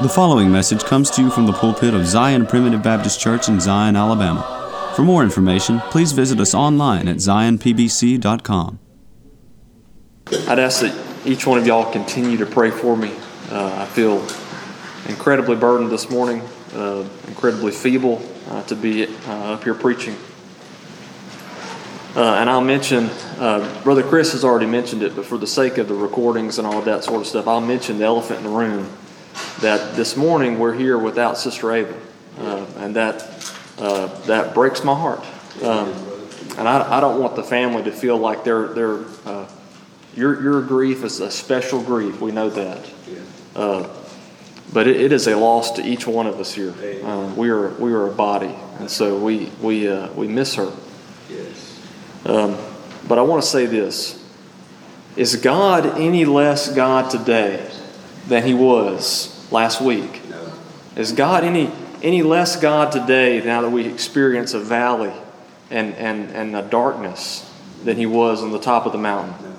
The 0.00 0.08
following 0.08 0.52
message 0.52 0.84
comes 0.84 1.10
to 1.10 1.22
you 1.22 1.28
from 1.28 1.46
the 1.46 1.52
pulpit 1.52 1.92
of 1.92 2.06
Zion 2.06 2.46
Primitive 2.46 2.84
Baptist 2.84 3.18
Church 3.18 3.48
in 3.48 3.58
Zion, 3.58 3.96
Alabama. 3.96 4.92
For 4.94 5.02
more 5.02 5.24
information, 5.24 5.80
please 5.90 6.12
visit 6.12 6.38
us 6.38 6.54
online 6.54 7.08
at 7.08 7.16
zionpbc.com. 7.16 8.78
I'd 10.46 10.58
ask 10.60 10.82
that 10.82 11.26
each 11.26 11.48
one 11.48 11.58
of 11.58 11.66
y'all 11.66 11.90
continue 11.90 12.36
to 12.36 12.46
pray 12.46 12.70
for 12.70 12.96
me. 12.96 13.12
Uh, 13.50 13.74
I 13.74 13.86
feel 13.86 14.18
incredibly 15.08 15.56
burdened 15.56 15.90
this 15.90 16.08
morning, 16.08 16.42
uh, 16.74 17.04
incredibly 17.26 17.72
feeble 17.72 18.22
uh, 18.50 18.62
to 18.66 18.76
be 18.76 19.06
uh, 19.26 19.54
up 19.54 19.64
here 19.64 19.74
preaching. 19.74 20.14
Uh, 22.14 22.34
and 22.34 22.48
I'll 22.48 22.60
mention, 22.60 23.06
uh, 23.40 23.82
Brother 23.82 24.04
Chris 24.04 24.30
has 24.30 24.44
already 24.44 24.66
mentioned 24.66 25.02
it, 25.02 25.16
but 25.16 25.26
for 25.26 25.38
the 25.38 25.48
sake 25.48 25.76
of 25.76 25.88
the 25.88 25.94
recordings 25.94 26.58
and 26.58 26.68
all 26.68 26.82
that 26.82 27.02
sort 27.02 27.20
of 27.20 27.26
stuff, 27.26 27.48
I'll 27.48 27.60
mention 27.60 27.98
the 27.98 28.04
elephant 28.04 28.38
in 28.38 28.44
the 28.44 28.56
room 28.56 28.88
that 29.60 29.96
this 29.96 30.16
morning 30.16 30.58
we're 30.58 30.74
here 30.74 30.96
without 30.96 31.36
Sister 31.36 31.72
Ava, 31.72 32.00
uh, 32.38 32.64
and 32.76 32.94
that 32.94 33.52
uh, 33.78 34.06
that 34.26 34.54
breaks 34.54 34.84
my 34.84 34.94
heart. 34.94 35.24
Um, 35.62 35.92
and 36.56 36.68
I, 36.68 36.98
I, 36.98 37.00
don't 37.00 37.20
want 37.20 37.36
the 37.36 37.42
family 37.42 37.82
to 37.84 37.92
feel 37.92 38.16
like 38.16 38.44
they're 38.44 38.68
they're 38.68 39.04
uh, 39.26 39.48
your 40.14 40.40
your 40.40 40.62
grief 40.62 41.02
is 41.02 41.18
a 41.20 41.30
special 41.30 41.82
grief. 41.82 42.20
We 42.20 42.30
know 42.30 42.50
that, 42.50 42.90
uh, 43.56 43.88
but 44.72 44.86
it, 44.86 45.00
it 45.00 45.12
is 45.12 45.26
a 45.26 45.36
loss 45.36 45.72
to 45.72 45.84
each 45.84 46.06
one 46.06 46.28
of 46.28 46.38
us 46.38 46.54
here. 46.54 46.74
Uh, 47.04 47.34
we 47.36 47.50
are 47.50 47.70
we 47.74 47.92
are 47.92 48.06
a 48.06 48.12
body, 48.12 48.54
and 48.78 48.88
so 48.88 49.18
we 49.18 49.50
we 49.60 49.88
uh, 49.88 50.12
we 50.12 50.28
miss 50.28 50.54
her. 50.54 50.72
Um, 52.24 52.56
but 53.08 53.18
I 53.18 53.22
want 53.22 53.42
to 53.42 53.48
say 53.48 53.66
this: 53.66 54.24
Is 55.16 55.34
God 55.34 55.98
any 55.98 56.24
less 56.24 56.72
God 56.72 57.10
today 57.10 57.68
than 58.28 58.44
He 58.44 58.54
was 58.54 59.34
last 59.50 59.80
week? 59.80 60.28
No. 60.28 60.52
Is 60.96 61.12
God 61.12 61.44
any, 61.44 61.70
any 62.02 62.22
less 62.22 62.60
God 62.60 62.92
today 62.92 63.42
now 63.44 63.62
that 63.62 63.70
we 63.70 63.86
experience 63.86 64.54
a 64.54 64.60
valley 64.60 65.12
and, 65.70 65.94
and, 65.94 66.30
and 66.30 66.56
a 66.56 66.62
darkness 66.62 67.50
than 67.84 67.96
he 67.96 68.06
was 68.06 68.42
on 68.42 68.52
the 68.52 68.58
top 68.58 68.86
of 68.86 68.92
the 68.92 68.98
mountain? 68.98 69.34
No. 69.42 69.56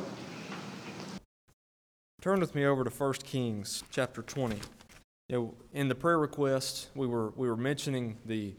Turn 2.21 2.41
with 2.41 2.53
me 2.53 2.65
over 2.65 2.83
to 2.83 2.89
1 2.89 3.13
Kings 3.23 3.83
chapter 3.91 4.21
20. 4.21 4.57
You 5.29 5.35
know, 5.35 5.53
in 5.73 5.87
the 5.87 5.95
prayer 5.95 6.19
request, 6.19 6.89
we 6.95 7.07
were, 7.07 7.29
we 7.35 7.47
were 7.47 7.55
mentioning 7.55 8.17
the, 8.25 8.55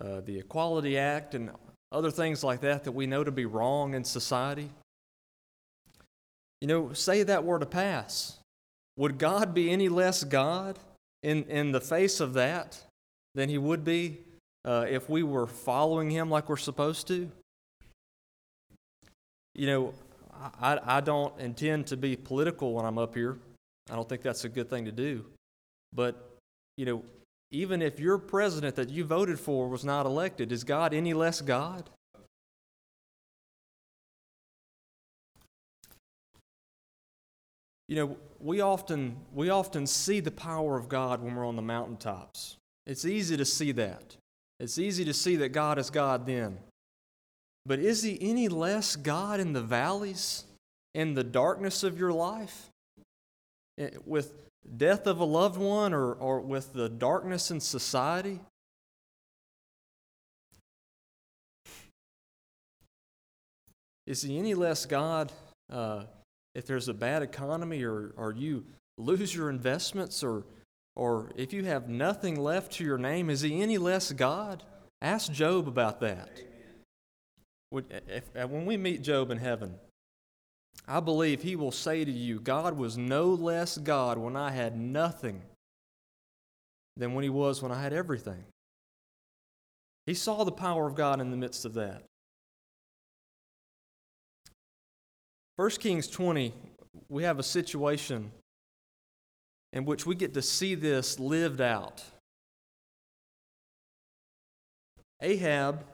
uh, 0.00 0.20
the 0.22 0.38
Equality 0.38 0.96
Act 0.96 1.34
and 1.34 1.50
other 1.92 2.10
things 2.10 2.42
like 2.42 2.60
that 2.62 2.84
that 2.84 2.92
we 2.92 3.06
know 3.06 3.22
to 3.22 3.30
be 3.30 3.44
wrong 3.44 3.94
in 3.94 4.04
society. 4.04 4.70
You 6.60 6.68
know, 6.68 6.92
say 6.92 7.22
that 7.24 7.44
were 7.44 7.58
to 7.58 7.66
pass. 7.66 8.38
Would 8.96 9.18
God 9.18 9.54
be 9.54 9.70
any 9.70 9.88
less 9.88 10.24
God 10.24 10.78
in, 11.22 11.44
in 11.44 11.72
the 11.72 11.80
face 11.80 12.20
of 12.20 12.34
that 12.34 12.80
than 13.34 13.48
He 13.48 13.58
would 13.58 13.84
be 13.84 14.18
uh, 14.64 14.86
if 14.88 15.08
we 15.08 15.22
were 15.22 15.46
following 15.46 16.10
Him 16.10 16.30
like 16.30 16.48
we're 16.48 16.56
supposed 16.56 17.08
to? 17.08 17.30
You 19.54 19.66
know, 19.66 19.94
I, 20.60 20.78
I 20.84 21.00
don't 21.00 21.38
intend 21.40 21.86
to 21.88 21.96
be 21.96 22.16
political 22.16 22.74
when 22.74 22.84
I'm 22.84 22.98
up 22.98 23.14
here. 23.14 23.38
I 23.90 23.96
don't 23.96 24.08
think 24.08 24.22
that's 24.22 24.44
a 24.44 24.48
good 24.48 24.70
thing 24.70 24.84
to 24.84 24.92
do. 24.92 25.24
But, 25.92 26.36
you 26.76 26.86
know, 26.86 27.02
even 27.50 27.82
if 27.82 28.00
your 28.00 28.18
president 28.18 28.74
that 28.76 28.88
you 28.88 29.04
voted 29.04 29.38
for 29.38 29.68
was 29.68 29.84
not 29.84 30.06
elected, 30.06 30.50
is 30.50 30.64
God 30.64 30.92
any 30.92 31.14
less 31.14 31.40
God? 31.40 31.88
You 37.88 37.96
know, 37.96 38.16
we 38.44 38.60
often, 38.60 39.16
we 39.32 39.48
often 39.48 39.86
see 39.86 40.20
the 40.20 40.30
power 40.30 40.76
of 40.76 40.90
God 40.90 41.22
when 41.22 41.34
we're 41.34 41.46
on 41.46 41.56
the 41.56 41.62
mountaintops. 41.62 42.58
It's 42.86 43.06
easy 43.06 43.38
to 43.38 43.44
see 43.46 43.72
that. 43.72 44.16
It's 44.60 44.78
easy 44.78 45.02
to 45.06 45.14
see 45.14 45.36
that 45.36 45.48
God 45.48 45.78
is 45.78 45.88
God 45.88 46.26
then. 46.26 46.58
But 47.64 47.78
is 47.78 48.02
He 48.02 48.18
any 48.20 48.48
less 48.48 48.96
God 48.96 49.40
in 49.40 49.54
the 49.54 49.62
valleys, 49.62 50.44
in 50.94 51.14
the 51.14 51.24
darkness 51.24 51.82
of 51.82 51.98
your 51.98 52.12
life? 52.12 52.68
Eh, 53.78 53.88
with 54.04 54.34
death 54.76 55.06
of 55.06 55.20
a 55.20 55.24
loved 55.24 55.56
one 55.58 55.94
or, 55.94 56.12
or 56.12 56.40
with 56.40 56.74
the 56.74 56.90
darkness 56.90 57.50
in 57.50 57.60
society? 57.60 58.40
Is 64.06 64.20
He 64.20 64.38
any 64.38 64.52
less 64.52 64.84
God? 64.84 65.32
Uh, 65.72 66.04
if 66.54 66.66
there's 66.66 66.88
a 66.88 66.94
bad 66.94 67.22
economy 67.22 67.82
or, 67.82 68.12
or 68.16 68.32
you 68.32 68.64
lose 68.98 69.34
your 69.34 69.50
investments 69.50 70.22
or, 70.22 70.44
or 70.94 71.30
if 71.36 71.52
you 71.52 71.64
have 71.64 71.88
nothing 71.88 72.40
left 72.40 72.72
to 72.72 72.84
your 72.84 72.98
name, 72.98 73.28
is 73.30 73.40
he 73.40 73.60
any 73.60 73.78
less 73.78 74.12
God? 74.12 74.62
Ask 75.02 75.32
Job 75.32 75.66
about 75.66 76.00
that. 76.00 76.40
If, 77.72 78.24
uh, 78.36 78.46
when 78.46 78.66
we 78.66 78.76
meet 78.76 79.02
Job 79.02 79.30
in 79.30 79.38
heaven, 79.38 79.74
I 80.86 81.00
believe 81.00 81.42
he 81.42 81.56
will 81.56 81.72
say 81.72 82.04
to 82.04 82.10
you, 82.10 82.38
God 82.40 82.76
was 82.76 82.96
no 82.96 83.26
less 83.28 83.78
God 83.78 84.18
when 84.18 84.36
I 84.36 84.50
had 84.50 84.78
nothing 84.78 85.42
than 86.96 87.14
when 87.14 87.24
he 87.24 87.30
was 87.30 87.62
when 87.62 87.72
I 87.72 87.82
had 87.82 87.92
everything. 87.92 88.44
He 90.06 90.14
saw 90.14 90.44
the 90.44 90.52
power 90.52 90.86
of 90.86 90.94
God 90.94 91.20
in 91.20 91.30
the 91.30 91.36
midst 91.36 91.64
of 91.64 91.74
that. 91.74 92.04
1 95.56 95.70
Kings 95.70 96.08
20, 96.08 96.52
we 97.08 97.22
have 97.22 97.38
a 97.38 97.42
situation 97.42 98.32
in 99.72 99.84
which 99.84 100.04
we 100.04 100.14
get 100.14 100.34
to 100.34 100.42
see 100.42 100.74
this 100.74 101.20
lived 101.20 101.60
out. 101.60 102.02
Ahab 105.20 105.84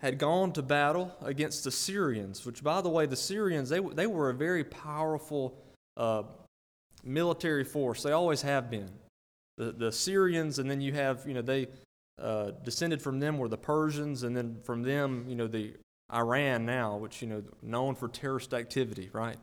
had 0.00 0.18
gone 0.18 0.52
to 0.52 0.62
battle 0.62 1.14
against 1.22 1.64
the 1.64 1.70
Syrians, 1.70 2.44
which, 2.44 2.62
by 2.62 2.80
the 2.80 2.88
way, 2.88 3.06
the 3.06 3.16
Syrians, 3.16 3.68
they, 3.68 3.80
they 3.80 4.06
were 4.06 4.30
a 4.30 4.34
very 4.34 4.64
powerful 4.64 5.56
uh, 5.96 6.22
military 7.04 7.64
force. 7.64 8.02
They 8.02 8.12
always 8.12 8.42
have 8.42 8.70
been. 8.70 8.90
The, 9.56 9.72
the 9.72 9.92
Syrians, 9.92 10.58
and 10.58 10.70
then 10.70 10.80
you 10.80 10.92
have, 10.92 11.26
you 11.26 11.34
know, 11.34 11.42
they 11.42 11.68
uh, 12.20 12.52
descended 12.64 13.02
from 13.02 13.18
them 13.20 13.38
were 13.38 13.48
the 13.48 13.58
Persians, 13.58 14.24
and 14.24 14.36
then 14.36 14.58
from 14.62 14.82
them, 14.82 15.24
you 15.28 15.34
know, 15.34 15.46
the 15.46 15.74
Iran 16.12 16.64
now, 16.64 16.96
which 16.96 17.20
you 17.22 17.28
know 17.28 17.42
known 17.62 17.94
for 17.94 18.08
terrorist 18.08 18.54
activity, 18.54 19.10
right? 19.12 19.36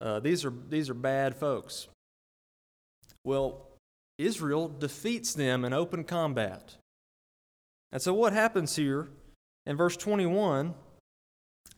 Uh, 0.00 0.20
these 0.20 0.44
are 0.44 0.52
these 0.68 0.90
are 0.90 0.94
bad 0.94 1.36
folks. 1.36 1.88
Well, 3.24 3.66
Israel 4.18 4.68
defeats 4.68 5.34
them 5.34 5.64
in 5.64 5.72
open 5.72 6.04
combat. 6.04 6.76
And 7.92 8.02
so 8.02 8.12
what 8.12 8.32
happens 8.32 8.76
here 8.76 9.08
in 9.66 9.76
verse 9.76 9.96
21? 9.96 10.74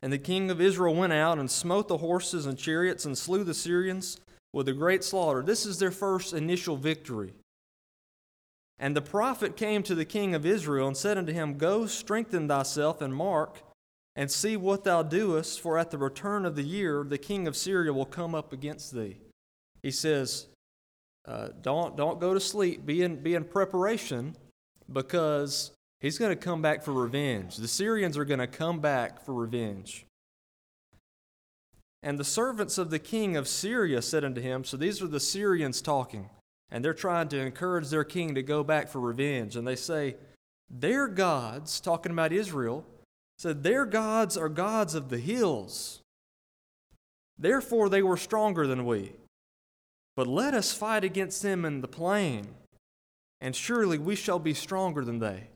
And 0.02 0.12
the 0.12 0.18
king 0.18 0.50
of 0.50 0.60
Israel 0.60 0.94
went 0.94 1.12
out 1.12 1.38
and 1.38 1.50
smote 1.50 1.88
the 1.88 1.98
horses 1.98 2.46
and 2.46 2.58
chariots 2.58 3.04
and 3.04 3.16
slew 3.16 3.44
the 3.44 3.54
Syrians 3.54 4.18
with 4.52 4.68
a 4.68 4.72
great 4.72 5.04
slaughter. 5.04 5.42
This 5.42 5.66
is 5.66 5.78
their 5.78 5.90
first 5.90 6.32
initial 6.32 6.76
victory. 6.76 7.34
And 8.82 8.96
the 8.96 9.02
prophet 9.02 9.58
came 9.58 9.82
to 9.82 9.94
the 9.94 10.06
king 10.06 10.34
of 10.34 10.46
Israel 10.46 10.88
and 10.88 10.96
said 10.96 11.18
unto 11.18 11.34
him, 11.34 11.58
Go, 11.58 11.84
strengthen 11.84 12.48
thyself 12.48 13.02
and 13.02 13.14
mark, 13.14 13.60
and 14.16 14.30
see 14.30 14.56
what 14.56 14.84
thou 14.84 15.02
doest, 15.02 15.60
for 15.60 15.76
at 15.76 15.90
the 15.90 15.98
return 15.98 16.46
of 16.46 16.56
the 16.56 16.62
year 16.62 17.04
the 17.06 17.18
king 17.18 17.46
of 17.46 17.58
Syria 17.58 17.92
will 17.92 18.06
come 18.06 18.34
up 18.34 18.54
against 18.54 18.94
thee. 18.94 19.18
He 19.82 19.90
says, 19.90 20.46
uh, 21.28 21.48
don't, 21.60 21.94
don't 21.94 22.18
go 22.18 22.32
to 22.32 22.40
sleep, 22.40 22.86
be 22.86 23.02
in, 23.02 23.16
be 23.16 23.34
in 23.34 23.44
preparation, 23.44 24.34
because 24.90 25.72
he's 26.00 26.18
going 26.18 26.34
to 26.34 26.42
come 26.42 26.62
back 26.62 26.82
for 26.82 26.92
revenge. 26.92 27.56
The 27.56 27.68
Syrians 27.68 28.16
are 28.16 28.24
going 28.24 28.40
to 28.40 28.46
come 28.46 28.80
back 28.80 29.22
for 29.22 29.34
revenge. 29.34 30.06
And 32.02 32.18
the 32.18 32.24
servants 32.24 32.78
of 32.78 32.88
the 32.88 32.98
king 32.98 33.36
of 33.36 33.46
Syria 33.46 34.00
said 34.00 34.24
unto 34.24 34.40
him, 34.40 34.64
So 34.64 34.78
these 34.78 35.02
are 35.02 35.06
the 35.06 35.20
Syrians 35.20 35.82
talking 35.82 36.30
and 36.70 36.84
they're 36.84 36.94
trying 36.94 37.28
to 37.28 37.38
encourage 37.38 37.88
their 37.88 38.04
king 38.04 38.34
to 38.34 38.42
go 38.42 38.62
back 38.62 38.88
for 38.88 39.00
revenge. 39.00 39.56
And 39.56 39.66
they 39.66 39.76
say, 39.76 40.16
Their 40.68 41.08
gods, 41.08 41.80
talking 41.80 42.12
about 42.12 42.32
Israel, 42.32 42.84
said, 43.38 43.62
Their 43.62 43.84
gods 43.86 44.36
are 44.36 44.48
gods 44.48 44.94
of 44.94 45.08
the 45.08 45.18
hills. 45.18 46.00
Therefore, 47.38 47.88
they 47.88 48.02
were 48.02 48.16
stronger 48.16 48.66
than 48.66 48.84
we. 48.84 49.12
But 50.16 50.26
let 50.26 50.54
us 50.54 50.72
fight 50.72 51.04
against 51.04 51.42
them 51.42 51.64
in 51.64 51.80
the 51.80 51.88
plain, 51.88 52.46
and 53.40 53.56
surely 53.56 53.96
we 53.96 54.14
shall 54.14 54.38
be 54.38 54.52
stronger 54.52 55.04
than 55.04 55.18
they. 55.18 55.48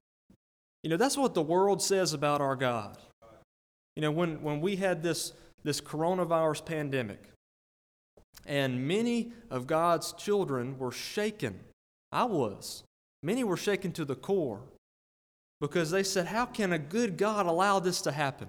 You 0.82 0.90
know, 0.90 0.96
that's 0.96 1.16
what 1.16 1.34
the 1.34 1.42
world 1.42 1.82
says 1.82 2.12
about 2.12 2.40
our 2.40 2.56
God. 2.56 2.96
You 3.96 4.02
know, 4.02 4.10
when, 4.10 4.42
when 4.42 4.60
we 4.60 4.76
had 4.76 5.02
this, 5.02 5.32
this 5.62 5.80
coronavirus 5.80 6.64
pandemic, 6.64 7.33
and 8.46 8.86
many 8.86 9.32
of 9.50 9.66
God's 9.66 10.12
children 10.12 10.78
were 10.78 10.92
shaken. 10.92 11.60
I 12.12 12.24
was. 12.24 12.84
Many 13.22 13.44
were 13.44 13.56
shaken 13.56 13.92
to 13.92 14.04
the 14.04 14.14
core 14.14 14.60
because 15.60 15.90
they 15.90 16.02
said, 16.02 16.26
How 16.26 16.46
can 16.46 16.72
a 16.72 16.78
good 16.78 17.16
God 17.16 17.46
allow 17.46 17.80
this 17.80 18.02
to 18.02 18.12
happen? 18.12 18.48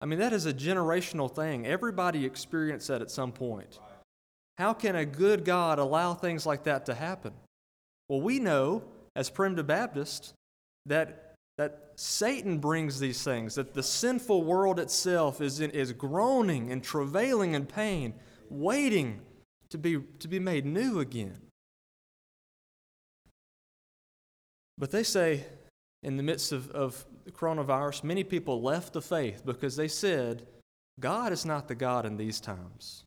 I 0.00 0.06
mean, 0.06 0.18
that 0.18 0.32
is 0.32 0.46
a 0.46 0.52
generational 0.52 1.34
thing. 1.34 1.66
Everybody 1.66 2.24
experienced 2.24 2.88
that 2.88 3.02
at 3.02 3.10
some 3.10 3.32
point. 3.32 3.78
How 4.56 4.72
can 4.72 4.96
a 4.96 5.04
good 5.06 5.44
God 5.44 5.78
allow 5.78 6.14
things 6.14 6.46
like 6.46 6.64
that 6.64 6.86
to 6.86 6.94
happen? 6.94 7.32
Well, 8.08 8.20
we 8.20 8.38
know 8.38 8.82
as 9.16 9.30
primitive 9.30 9.66
Baptists 9.66 10.34
that, 10.86 11.34
that 11.58 11.92
Satan 11.96 12.58
brings 12.58 13.00
these 13.00 13.22
things, 13.22 13.54
that 13.54 13.74
the 13.74 13.82
sinful 13.82 14.44
world 14.44 14.78
itself 14.78 15.40
is, 15.40 15.60
in, 15.60 15.70
is 15.70 15.92
groaning 15.92 16.72
and 16.72 16.82
travailing 16.82 17.54
in 17.54 17.66
pain, 17.66 18.14
waiting 18.50 19.20
to 19.70 19.78
be, 19.78 20.00
to 20.18 20.28
be 20.28 20.38
made 20.38 20.66
new 20.66 21.00
again. 21.00 21.40
But 24.76 24.90
they 24.90 25.02
say, 25.02 25.44
in 26.02 26.16
the 26.16 26.22
midst 26.22 26.52
of, 26.52 26.70
of 26.70 27.04
the 27.24 27.30
coronavirus, 27.30 28.04
many 28.04 28.24
people 28.24 28.62
left 28.62 28.94
the 28.94 29.02
faith 29.02 29.42
because 29.44 29.76
they 29.76 29.88
said, 29.88 30.46
God 30.98 31.32
is 31.32 31.44
not 31.44 31.68
the 31.68 31.74
God 31.74 32.06
in 32.06 32.16
these 32.16 32.40
times. 32.40 33.04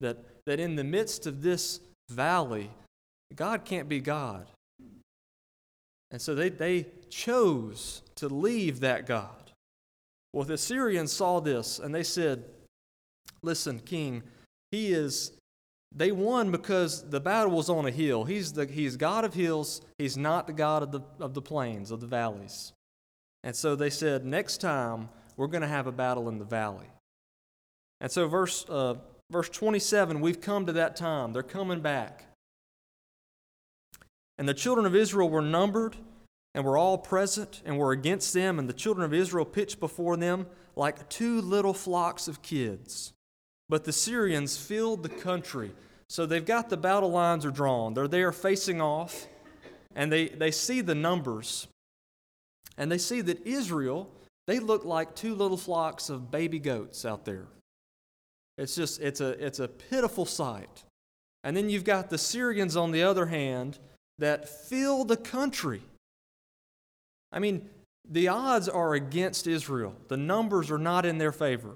That, 0.00 0.18
that 0.46 0.60
in 0.60 0.76
the 0.76 0.84
midst 0.84 1.26
of 1.26 1.42
this 1.42 1.80
valley, 2.10 2.70
God 3.34 3.64
can't 3.64 3.88
be 3.88 4.00
God. 4.00 4.46
And 6.10 6.20
so 6.20 6.34
they, 6.34 6.48
they 6.48 6.86
chose 7.10 8.02
to 8.16 8.28
leave 8.28 8.80
that 8.80 9.06
God. 9.06 9.52
Well, 10.32 10.44
the 10.44 10.54
Assyrians 10.54 11.12
saw 11.12 11.40
this 11.40 11.78
and 11.78 11.94
they 11.94 12.02
said, 12.02 12.44
Listen, 13.42 13.80
king, 13.80 14.22
he 14.70 14.92
is, 14.92 15.32
they 15.94 16.12
won 16.12 16.50
because 16.50 17.08
the 17.08 17.20
battle 17.20 17.52
was 17.52 17.70
on 17.70 17.86
a 17.86 17.90
hill. 17.90 18.24
He's, 18.24 18.52
the, 18.52 18.66
he's 18.66 18.96
God 18.96 19.24
of 19.24 19.34
hills, 19.34 19.80
he's 19.98 20.16
not 20.16 20.46
the 20.46 20.52
God 20.52 20.82
of 20.82 20.92
the, 20.92 21.00
of 21.20 21.34
the 21.34 21.42
plains, 21.42 21.90
of 21.90 22.00
the 22.00 22.06
valleys. 22.06 22.72
And 23.42 23.54
so 23.54 23.76
they 23.76 23.90
said, 23.90 24.24
Next 24.24 24.60
time, 24.60 25.08
we're 25.36 25.46
going 25.46 25.62
to 25.62 25.68
have 25.68 25.86
a 25.86 25.92
battle 25.92 26.28
in 26.28 26.38
the 26.38 26.44
valley. 26.44 26.90
And 28.00 28.10
so, 28.10 28.28
verse, 28.28 28.66
uh, 28.68 28.94
verse 29.30 29.48
27, 29.48 30.20
we've 30.20 30.40
come 30.40 30.66
to 30.66 30.72
that 30.72 30.96
time. 30.96 31.32
They're 31.32 31.42
coming 31.42 31.80
back. 31.80 32.26
And 34.38 34.48
the 34.48 34.54
children 34.54 34.86
of 34.86 34.94
Israel 34.94 35.30
were 35.30 35.42
numbered 35.42 35.96
and 36.54 36.64
were 36.64 36.76
all 36.76 36.98
present 36.98 37.62
and 37.64 37.78
were 37.78 37.92
against 37.92 38.34
them, 38.34 38.58
and 38.58 38.68
the 38.68 38.74
children 38.74 39.04
of 39.04 39.14
Israel 39.14 39.44
pitched 39.44 39.80
before 39.80 40.16
them 40.16 40.46
like 40.74 41.08
two 41.08 41.40
little 41.40 41.74
flocks 41.74 42.28
of 42.28 42.42
kids. 42.42 43.12
But 43.68 43.84
the 43.84 43.92
Syrians 43.92 44.56
filled 44.56 45.02
the 45.02 45.08
country. 45.08 45.72
So 46.08 46.24
they've 46.24 46.44
got 46.44 46.68
the 46.68 46.76
battle 46.76 47.10
lines 47.10 47.44
are 47.44 47.50
drawn. 47.50 47.94
They're 47.94 48.08
there 48.08 48.32
facing 48.32 48.80
off, 48.80 49.26
and 49.94 50.12
they, 50.12 50.28
they 50.28 50.50
see 50.50 50.80
the 50.80 50.94
numbers. 50.94 51.66
And 52.78 52.92
they 52.92 52.98
see 52.98 53.22
that 53.22 53.44
Israel, 53.46 54.08
they 54.46 54.60
look 54.60 54.84
like 54.84 55.16
two 55.16 55.34
little 55.34 55.56
flocks 55.56 56.10
of 56.10 56.30
baby 56.30 56.58
goats 56.58 57.04
out 57.04 57.24
there. 57.24 57.46
It's 58.58 58.74
just, 58.74 59.00
it's 59.00 59.20
a, 59.20 59.30
it's 59.44 59.58
a 59.58 59.68
pitiful 59.68 60.26
sight. 60.26 60.84
And 61.42 61.56
then 61.56 61.68
you've 61.68 61.84
got 61.84 62.10
the 62.10 62.18
Syrians 62.18 62.76
on 62.76 62.90
the 62.90 63.02
other 63.02 63.26
hand 63.26 63.78
that 64.18 64.48
fill 64.48 65.04
the 65.04 65.16
country. 65.16 65.82
I 67.32 67.38
mean, 67.38 67.68
the 68.08 68.28
odds 68.28 68.68
are 68.68 68.94
against 68.94 69.46
Israel, 69.46 69.94
the 70.08 70.16
numbers 70.16 70.70
are 70.70 70.78
not 70.78 71.04
in 71.04 71.18
their 71.18 71.32
favor. 71.32 71.74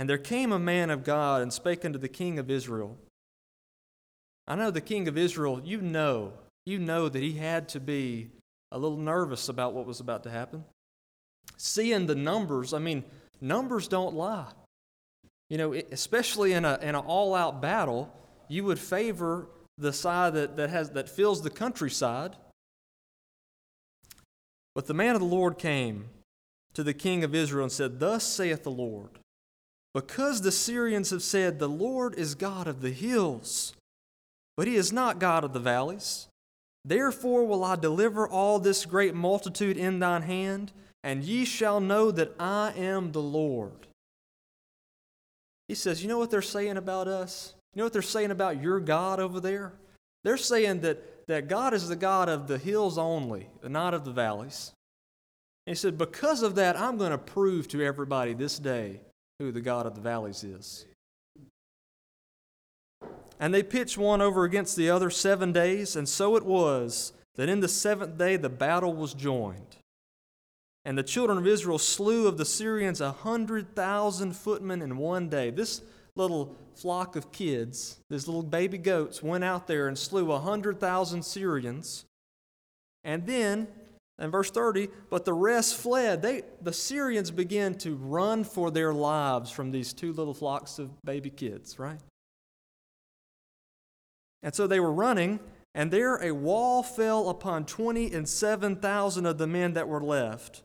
And 0.00 0.08
there 0.08 0.16
came 0.16 0.50
a 0.50 0.58
man 0.58 0.88
of 0.88 1.04
God 1.04 1.42
and 1.42 1.52
spake 1.52 1.84
unto 1.84 1.98
the 1.98 2.08
king 2.08 2.38
of 2.38 2.50
Israel. 2.50 2.96
I 4.48 4.54
know 4.54 4.70
the 4.70 4.80
king 4.80 5.08
of 5.08 5.18
Israel, 5.18 5.60
you 5.62 5.82
know, 5.82 6.32
you 6.64 6.78
know 6.78 7.10
that 7.10 7.22
he 7.22 7.34
had 7.34 7.68
to 7.68 7.80
be 7.80 8.30
a 8.72 8.78
little 8.78 8.96
nervous 8.96 9.50
about 9.50 9.74
what 9.74 9.84
was 9.84 10.00
about 10.00 10.22
to 10.22 10.30
happen. 10.30 10.64
Seeing 11.58 12.06
the 12.06 12.14
numbers, 12.14 12.72
I 12.72 12.78
mean, 12.78 13.04
numbers 13.42 13.88
don't 13.88 14.14
lie. 14.14 14.50
You 15.50 15.58
know, 15.58 15.74
especially 15.74 16.54
in, 16.54 16.64
a, 16.64 16.78
in 16.80 16.94
an 16.94 17.04
all 17.04 17.34
out 17.34 17.60
battle, 17.60 18.10
you 18.48 18.64
would 18.64 18.78
favor 18.78 19.48
the 19.76 19.92
side 19.92 20.32
that, 20.32 20.56
that, 20.56 20.70
has, 20.70 20.92
that 20.92 21.10
fills 21.10 21.42
the 21.42 21.50
countryside. 21.50 22.36
But 24.74 24.86
the 24.86 24.94
man 24.94 25.14
of 25.14 25.20
the 25.20 25.26
Lord 25.26 25.58
came 25.58 26.06
to 26.72 26.82
the 26.82 26.94
king 26.94 27.22
of 27.22 27.34
Israel 27.34 27.64
and 27.64 27.72
said, 27.72 28.00
Thus 28.00 28.24
saith 28.24 28.62
the 28.62 28.70
Lord, 28.70 29.19
because 29.94 30.40
the 30.40 30.52
Syrians 30.52 31.10
have 31.10 31.22
said, 31.22 31.58
The 31.58 31.68
Lord 31.68 32.14
is 32.14 32.34
God 32.34 32.66
of 32.66 32.80
the 32.80 32.90
hills, 32.90 33.74
but 34.56 34.66
he 34.66 34.76
is 34.76 34.92
not 34.92 35.18
God 35.18 35.44
of 35.44 35.52
the 35.52 35.60
valleys. 35.60 36.28
Therefore 36.84 37.44
will 37.44 37.64
I 37.64 37.76
deliver 37.76 38.26
all 38.26 38.58
this 38.58 38.86
great 38.86 39.14
multitude 39.14 39.76
in 39.76 39.98
thine 39.98 40.22
hand, 40.22 40.72
and 41.02 41.24
ye 41.24 41.44
shall 41.44 41.80
know 41.80 42.10
that 42.10 42.34
I 42.38 42.72
am 42.76 43.12
the 43.12 43.22
Lord. 43.22 43.86
He 45.68 45.74
says, 45.74 46.02
You 46.02 46.08
know 46.08 46.18
what 46.18 46.30
they're 46.30 46.42
saying 46.42 46.76
about 46.76 47.08
us? 47.08 47.54
You 47.74 47.80
know 47.80 47.84
what 47.84 47.92
they're 47.92 48.02
saying 48.02 48.30
about 48.30 48.62
your 48.62 48.80
God 48.80 49.20
over 49.20 49.40
there? 49.40 49.72
They're 50.24 50.36
saying 50.36 50.80
that, 50.80 51.26
that 51.28 51.48
God 51.48 51.74
is 51.74 51.88
the 51.88 51.96
God 51.96 52.28
of 52.28 52.46
the 52.46 52.58
hills 52.58 52.98
only, 52.98 53.48
not 53.62 53.94
of 53.94 54.04
the 54.04 54.10
valleys. 54.10 54.72
And 55.66 55.76
he 55.76 55.78
said, 55.78 55.98
Because 55.98 56.42
of 56.42 56.54
that, 56.56 56.78
I'm 56.78 56.96
going 56.96 57.12
to 57.12 57.18
prove 57.18 57.68
to 57.68 57.82
everybody 57.82 58.34
this 58.34 58.58
day 58.58 59.00
who 59.40 59.50
the 59.50 59.60
God 59.60 59.86
of 59.86 59.94
the 59.94 60.02
valleys 60.02 60.44
is. 60.44 60.84
And 63.40 63.54
they 63.54 63.62
pitched 63.62 63.96
one 63.96 64.20
over 64.20 64.44
against 64.44 64.76
the 64.76 64.90
other 64.90 65.08
seven 65.08 65.50
days, 65.50 65.96
and 65.96 66.06
so 66.06 66.36
it 66.36 66.44
was 66.44 67.14
that 67.36 67.48
in 67.48 67.60
the 67.60 67.68
seventh 67.68 68.18
day 68.18 68.36
the 68.36 68.50
battle 68.50 68.92
was 68.92 69.14
joined. 69.14 69.76
And 70.84 70.96
the 70.98 71.02
children 71.02 71.38
of 71.38 71.46
Israel 71.46 71.78
slew 71.78 72.26
of 72.26 72.36
the 72.36 72.44
Syrians 72.44 73.00
a 73.00 73.12
hundred 73.12 73.74
thousand 73.74 74.36
footmen 74.36 74.82
in 74.82 74.98
one 74.98 75.30
day. 75.30 75.48
This 75.48 75.80
little 76.16 76.54
flock 76.74 77.16
of 77.16 77.32
kids, 77.32 77.98
these 78.10 78.28
little 78.28 78.42
baby 78.42 78.76
goats, 78.76 79.22
went 79.22 79.42
out 79.42 79.66
there 79.66 79.88
and 79.88 79.98
slew 79.98 80.32
a 80.32 80.38
hundred 80.38 80.78
thousand 80.78 81.24
Syrians. 81.24 82.04
And 83.04 83.26
then, 83.26 83.68
in 84.20 84.30
verse 84.30 84.50
30, 84.50 84.88
but 85.08 85.24
the 85.24 85.32
rest 85.32 85.76
fled. 85.76 86.22
They, 86.22 86.42
the 86.60 86.72
Syrians 86.72 87.30
began 87.30 87.74
to 87.78 87.96
run 87.96 88.44
for 88.44 88.70
their 88.70 88.92
lives 88.92 89.50
from 89.50 89.72
these 89.72 89.92
two 89.92 90.12
little 90.12 90.34
flocks 90.34 90.78
of 90.78 90.90
baby 91.02 91.30
kids, 91.30 91.78
right? 91.78 91.98
And 94.42 94.54
so 94.54 94.66
they 94.66 94.80
were 94.80 94.92
running, 94.92 95.40
and 95.74 95.90
there 95.90 96.16
a 96.16 96.32
wall 96.32 96.82
fell 96.82 97.28
upon 97.30 97.64
twenty 97.64 98.12
and 98.12 98.28
seven 98.28 98.76
thousand 98.76 99.26
of 99.26 99.38
the 99.38 99.46
men 99.46 99.72
that 99.74 99.88
were 99.88 100.02
left. 100.02 100.62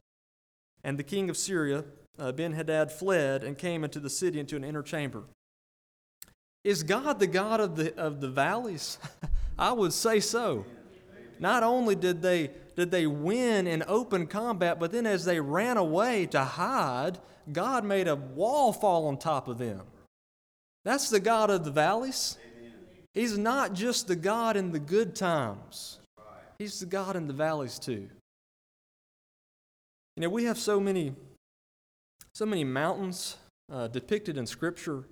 And 0.84 1.00
the 1.00 1.04
king 1.04 1.30
of 1.30 1.38
Syria, 1.38 1.84
uh, 2.20 2.32
Ben 2.32 2.54
Hadad, 2.54 2.92
fled 2.92 3.44
and 3.44 3.58
came 3.58 3.84
into 3.84 4.00
the 4.00 4.10
city 4.10 4.40
into 4.40 4.56
an 4.56 4.64
inner 4.64 4.84
chamber. 4.84 5.24
Is 6.64 6.84
God 6.84 7.20
the 7.20 7.28
God 7.28 7.60
of 7.60 7.76
the, 7.76 7.96
of 7.96 8.22
the 8.22 8.30
valleys? 8.30 8.98
I 9.60 9.72
would 9.72 9.94
say 9.94 10.20
so. 10.20 10.66
Not 11.40 11.64
only 11.64 11.96
did 11.96 12.22
they, 12.22 12.52
did 12.76 12.92
they 12.92 13.08
win 13.08 13.68
in 13.68 13.84
open 13.88 14.28
combat, 14.28 14.80
but 14.80 14.92
then 14.92 15.06
as 15.06 15.26
they 15.26 15.40
ran 15.40 15.78
away 15.78 16.26
to 16.28 16.44
hide, 16.44 17.20
God 17.52 17.86
made 17.86 18.08
a 18.08 18.16
wall 18.16 18.74
fall 18.74 19.08
on 19.08 19.18
top 19.18 19.48
of 19.48 19.58
them. 19.58 19.82
That's 20.84 21.10
the 21.10 21.20
God 21.20 21.50
of 21.50 21.64
the 21.64 21.72
valleys. 21.72 22.38
He's 23.14 23.38
not 23.38 23.74
just 23.74 24.08
the 24.08 24.16
God 24.16 24.58
in 24.58 24.72
the 24.72 24.80
good 24.80 25.16
times, 25.16 26.00
He's 26.60 26.80
the 26.80 26.86
God 26.86 27.16
in 27.16 27.28
the 27.28 27.34
valleys 27.34 27.80
too. 27.80 28.10
You 30.18 30.22
know, 30.22 30.30
we 30.30 30.46
have 30.46 30.58
so 30.58 30.80
many, 30.80 31.14
so 32.34 32.46
many 32.46 32.64
mountains 32.64 33.38
uh, 33.72 33.88
depicted 33.88 34.38
in 34.38 34.46
Scripture, 34.46 35.06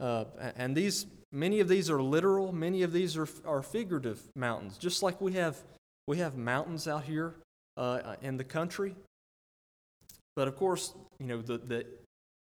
uh, 0.00 0.24
and 0.56 0.76
these 0.76 1.06
many 1.32 1.60
of 1.60 1.68
these 1.68 1.88
are 1.88 2.02
literal, 2.02 2.52
many 2.52 2.82
of 2.82 2.92
these 2.92 3.16
are, 3.16 3.28
are 3.44 3.62
figurative 3.62 4.20
mountains. 4.34 4.76
Just 4.78 5.02
like 5.02 5.20
we 5.20 5.32
have 5.32 5.62
we 6.10 6.18
have 6.18 6.36
mountains 6.36 6.88
out 6.88 7.04
here 7.04 7.36
uh, 7.76 8.16
in 8.20 8.36
the 8.36 8.42
country, 8.42 8.96
but 10.34 10.48
of 10.48 10.56
course, 10.56 10.92
you 11.20 11.26
know 11.26 11.40
the 11.40 11.58
the 11.58 11.86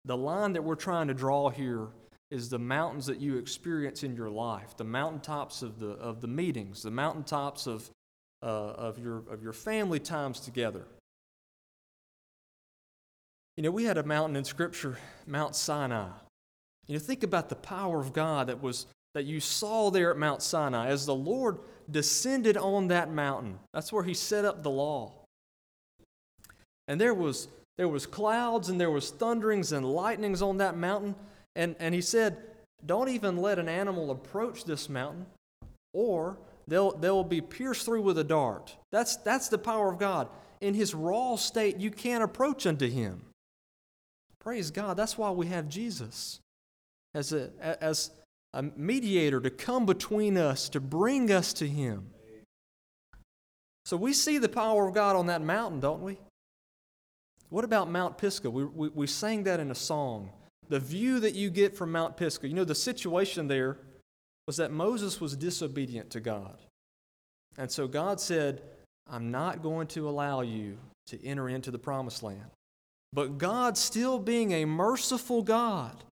the 0.07 0.17
line 0.17 0.55
that 0.55 0.65
we're 0.65 0.75
trying 0.75 1.07
to 1.07 1.13
draw 1.13 1.51
here 1.51 1.89
is 2.31 2.49
the 2.49 2.59
mountains 2.59 3.05
that 3.05 3.21
you 3.21 3.37
experience 3.37 4.03
in 4.03 4.17
your 4.17 4.31
life, 4.31 4.75
the 4.79 4.85
mountaintops 4.85 5.61
of 5.61 5.79
the 5.79 5.91
of 5.91 6.23
the 6.23 6.27
meetings, 6.27 6.83
the 6.83 6.91
mountaintops 6.91 7.67
of 7.67 7.91
uh, 8.43 8.47
of 8.47 8.99
your 8.99 9.19
of 9.31 9.43
your 9.43 9.53
family 9.53 10.01
times 10.01 10.41
together. 10.41 10.87
You 13.59 13.65
know, 13.65 13.71
we 13.71 13.85
had 13.85 13.99
a 13.99 14.03
mountain 14.03 14.37
in 14.37 14.45
Scripture, 14.45 14.97
Mount 15.27 15.55
Sinai. 15.55 16.09
You 16.87 16.95
know, 16.95 17.01
think 17.01 17.23
about 17.23 17.51
the 17.51 17.57
power 17.57 18.01
of 18.01 18.15
God 18.15 18.47
that 18.47 18.63
was 18.63 18.87
that 19.13 19.27
you 19.27 19.41
saw 19.41 19.91
there 19.91 20.11
at 20.11 20.17
Mount 20.17 20.41
Sinai 20.41 20.87
as 20.87 21.05
the 21.05 21.15
Lord 21.15 21.59
descended 21.91 22.57
on 22.57 22.89
that 22.89 23.11
mountain. 23.11 23.59
That's 23.73 23.93
where 23.93 24.05
He 24.05 24.15
set 24.15 24.45
up 24.45 24.63
the 24.63 24.71
law. 24.71 25.13
And 26.87 27.01
there 27.01 27.15
was 27.15 27.49
there 27.79 27.89
was 27.89 28.07
clouds 28.07 28.69
and 28.69 28.79
there 28.79 28.91
was 28.91 29.11
thunderings 29.11 29.73
and 29.73 29.87
lightnings 29.87 30.43
on 30.43 30.59
that 30.59 30.77
mountain. 30.77 31.15
And, 31.55 31.77
and 31.79 31.95
he 31.95 32.01
said, 32.01 32.37
Don't 32.85 33.09
even 33.09 33.39
let 33.39 33.59
an 33.59 33.69
animal 33.69 34.11
approach 34.11 34.65
this 34.65 34.89
mountain, 34.89 35.27
or 35.95 36.37
they'll, 36.67 36.97
they'll 36.97 37.25
be 37.25 37.41
pierced 37.41 37.87
through 37.87 38.03
with 38.03 38.19
a 38.19 38.25
dart. 38.25 38.77
That's, 38.91 39.17
that's 39.17 39.49
the 39.49 39.59
power 39.59 39.91
of 39.91 39.99
God. 39.99 40.29
In 40.61 40.75
his 40.75 40.93
raw 40.93 41.37
state, 41.37 41.79
you 41.79 41.93
can't 41.93 42.25
approach 42.25 42.67
unto 42.67 42.89
him. 42.91 43.23
Praise 44.41 44.73
God. 44.73 44.97
That's 44.97 45.17
why 45.17 45.31
we 45.31 45.47
have 45.47 45.69
Jesus. 45.69 46.41
as 47.15 47.33
a, 47.33 47.51
as 47.61 48.11
a 48.53 48.63
mediator 48.63 49.41
to 49.41 49.51
come 49.51 49.87
between 49.87 50.37
us, 50.37 50.69
to 50.71 50.81
bring 50.81 51.31
us 51.31 51.53
to 51.55 51.67
Him. 51.67 52.11
So 53.85 53.97
we 53.97 54.13
see 54.13 54.39
the 54.39 54.49
power 54.49 54.87
of 54.87 54.95
God 54.95 55.17
on 55.17 55.27
that 55.27 55.43
mountain, 55.43 55.81
don't 55.81 56.03
we? 56.03 56.19
What 57.51 57.65
about 57.65 57.91
Mount 57.91 58.19
Pisgah? 58.19 58.51
We, 58.51 58.65
we, 58.65 58.89
we 58.91 59.07
sang 59.07 59.45
that 59.45 59.61
in 59.61 59.71
a 59.71 59.75
song. 59.75 60.31
The 60.69 60.81
view 60.81 61.21
that 61.21 61.35
you 61.35 61.49
get 61.49 61.75
from 61.75 61.93
Mount 61.93 62.17
Pisgah. 62.17 62.49
You 62.49 62.55
know, 62.55 62.65
the 62.65 62.75
situation 62.75 63.49
there 63.49 63.79
was 64.47 64.57
that 64.59 64.71
Moses 64.71 65.21
was 65.21 65.37
disobedient 65.37 66.11
to 66.11 66.21
God. 66.21 66.59
And 67.57 67.71
so 67.71 67.89
God 67.89 68.21
said, 68.21 68.63
I'm 69.11 69.31
not 69.31 69.63
going 69.63 69.87
to 69.89 70.09
allow 70.09 70.43
you 70.43 70.77
to 71.07 71.25
enter 71.25 71.49
into 71.49 71.71
the 71.71 71.79
promised 71.79 72.23
land. 72.23 72.51
But 73.13 73.39
God, 73.39 73.79
still 73.79 74.19
being 74.19 74.53
a 74.53 74.67
merciful 74.67 75.43
God, 75.43 76.05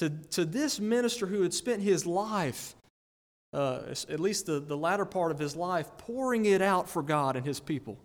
to, 0.00 0.08
to 0.08 0.46
this 0.46 0.80
minister 0.80 1.26
who 1.26 1.42
had 1.42 1.52
spent 1.52 1.82
his 1.82 2.06
life, 2.06 2.74
uh, 3.52 3.82
at 4.08 4.18
least 4.18 4.46
the, 4.46 4.58
the 4.58 4.76
latter 4.76 5.04
part 5.04 5.30
of 5.30 5.38
his 5.38 5.54
life, 5.54 5.90
pouring 5.98 6.46
it 6.46 6.62
out 6.62 6.88
for 6.88 7.02
God 7.02 7.36
and 7.36 7.44
his 7.44 7.60
people, 7.60 7.98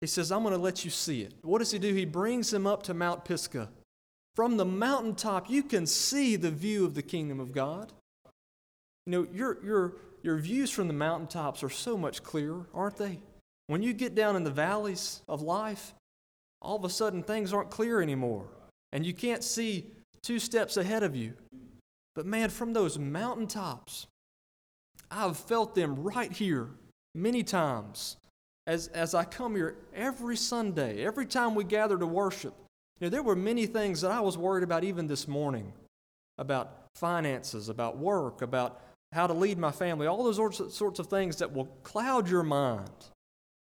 he 0.00 0.08
says, 0.08 0.32
I'm 0.32 0.42
going 0.42 0.56
to 0.56 0.60
let 0.60 0.84
you 0.84 0.90
see 0.90 1.22
it. 1.22 1.32
What 1.42 1.60
does 1.60 1.70
he 1.70 1.78
do? 1.78 1.94
He 1.94 2.04
brings 2.04 2.52
him 2.52 2.66
up 2.66 2.82
to 2.84 2.94
Mount 2.94 3.24
Pisgah. 3.24 3.70
From 4.34 4.56
the 4.56 4.64
mountaintop, 4.64 5.48
you 5.48 5.62
can 5.62 5.86
see 5.86 6.34
the 6.34 6.50
view 6.50 6.84
of 6.84 6.94
the 6.94 7.02
kingdom 7.02 7.38
of 7.38 7.52
God. 7.52 7.92
You 9.06 9.12
know, 9.12 9.26
your, 9.32 9.64
your, 9.64 9.92
your 10.24 10.36
views 10.38 10.72
from 10.72 10.88
the 10.88 10.94
mountaintops 10.94 11.62
are 11.62 11.70
so 11.70 11.96
much 11.96 12.24
clearer, 12.24 12.66
aren't 12.74 12.96
they? 12.96 13.20
When 13.68 13.84
you 13.84 13.92
get 13.92 14.16
down 14.16 14.34
in 14.34 14.42
the 14.42 14.50
valleys 14.50 15.22
of 15.28 15.42
life, 15.42 15.94
all 16.60 16.74
of 16.74 16.84
a 16.84 16.90
sudden 16.90 17.22
things 17.22 17.52
aren't 17.52 17.70
clear 17.70 18.02
anymore, 18.02 18.48
and 18.92 19.06
you 19.06 19.14
can't 19.14 19.44
see 19.44 19.86
two 20.24 20.38
steps 20.40 20.76
ahead 20.76 21.04
of 21.04 21.14
you. 21.14 21.34
But 22.16 22.26
man, 22.26 22.48
from 22.48 22.72
those 22.72 22.98
mountaintops, 22.98 24.06
I've 25.10 25.36
felt 25.36 25.74
them 25.74 26.02
right 26.02 26.32
here 26.32 26.70
many 27.14 27.44
times 27.44 28.16
as, 28.66 28.88
as 28.88 29.14
I 29.14 29.24
come 29.24 29.54
here 29.54 29.76
every 29.94 30.36
Sunday, 30.36 31.04
every 31.04 31.26
time 31.26 31.54
we 31.54 31.64
gather 31.64 31.98
to 31.98 32.06
worship. 32.06 32.54
You 32.98 33.06
know, 33.06 33.10
there 33.10 33.22
were 33.22 33.36
many 33.36 33.66
things 33.66 34.00
that 34.00 34.10
I 34.10 34.20
was 34.20 34.38
worried 34.38 34.64
about 34.64 34.82
even 34.84 35.06
this 35.06 35.28
morning 35.28 35.72
about 36.38 36.86
finances, 36.96 37.68
about 37.68 37.98
work, 37.98 38.42
about 38.42 38.80
how 39.12 39.26
to 39.26 39.34
lead 39.34 39.58
my 39.58 39.70
family, 39.70 40.06
all 40.06 40.24
those 40.24 40.36
sorts 40.36 40.58
of, 40.58 40.72
sorts 40.72 40.98
of 40.98 41.06
things 41.06 41.36
that 41.36 41.52
will 41.52 41.66
cloud 41.82 42.28
your 42.28 42.42
mind. 42.42 42.90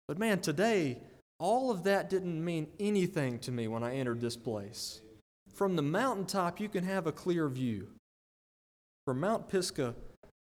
But 0.07 0.17
man, 0.17 0.39
today, 0.39 0.99
all 1.39 1.69
of 1.69 1.83
that 1.83 2.09
didn't 2.09 2.43
mean 2.43 2.67
anything 2.79 3.39
to 3.39 3.51
me 3.51 3.67
when 3.67 3.83
I 3.83 3.95
entered 3.95 4.21
this 4.21 4.37
place. 4.37 5.01
From 5.55 5.75
the 5.75 5.81
mountaintop, 5.81 6.59
you 6.59 6.69
can 6.69 6.83
have 6.83 7.07
a 7.07 7.11
clear 7.11 7.47
view. 7.49 7.87
From 9.05 9.19
Mount 9.19 9.49
Pisgah, 9.49 9.95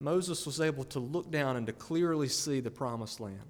Moses 0.00 0.44
was 0.44 0.60
able 0.60 0.84
to 0.84 0.98
look 0.98 1.30
down 1.30 1.56
and 1.56 1.66
to 1.66 1.72
clearly 1.72 2.28
see 2.28 2.60
the 2.60 2.70
promised 2.70 3.20
land. 3.20 3.48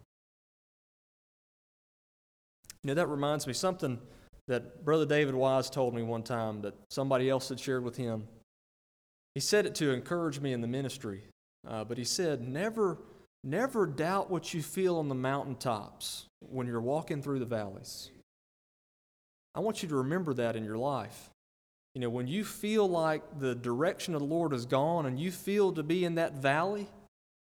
You 2.82 2.88
know, 2.88 2.94
that 2.94 3.08
reminds 3.08 3.46
me 3.46 3.52
something 3.52 3.98
that 4.46 4.84
Brother 4.84 5.06
David 5.06 5.34
Wise 5.34 5.68
told 5.68 5.94
me 5.94 6.02
one 6.02 6.22
time 6.22 6.60
that 6.62 6.74
somebody 6.90 7.28
else 7.28 7.48
had 7.48 7.58
shared 7.58 7.82
with 7.82 7.96
him. 7.96 8.28
He 9.34 9.40
said 9.40 9.66
it 9.66 9.74
to 9.76 9.90
encourage 9.92 10.38
me 10.38 10.52
in 10.52 10.60
the 10.60 10.68
ministry, 10.68 11.24
uh, 11.68 11.82
but 11.82 11.98
he 11.98 12.04
said, 12.04 12.46
never 12.46 12.98
Never 13.46 13.86
doubt 13.86 14.28
what 14.28 14.52
you 14.52 14.60
feel 14.60 14.96
on 14.96 15.08
the 15.08 15.14
mountaintops 15.14 16.26
when 16.40 16.66
you're 16.66 16.80
walking 16.80 17.22
through 17.22 17.38
the 17.38 17.44
valleys. 17.44 18.10
I 19.54 19.60
want 19.60 19.84
you 19.84 19.88
to 19.88 19.96
remember 19.96 20.34
that 20.34 20.56
in 20.56 20.64
your 20.64 20.76
life. 20.76 21.30
You 21.96 22.00
know, 22.00 22.10
when 22.10 22.26
you 22.26 22.44
feel 22.44 22.86
like 22.86 23.22
the 23.40 23.54
direction 23.54 24.14
of 24.14 24.20
the 24.20 24.26
Lord 24.26 24.52
is 24.52 24.66
gone 24.66 25.06
and 25.06 25.18
you 25.18 25.32
feel 25.32 25.72
to 25.72 25.82
be 25.82 26.04
in 26.04 26.16
that 26.16 26.34
valley, 26.34 26.88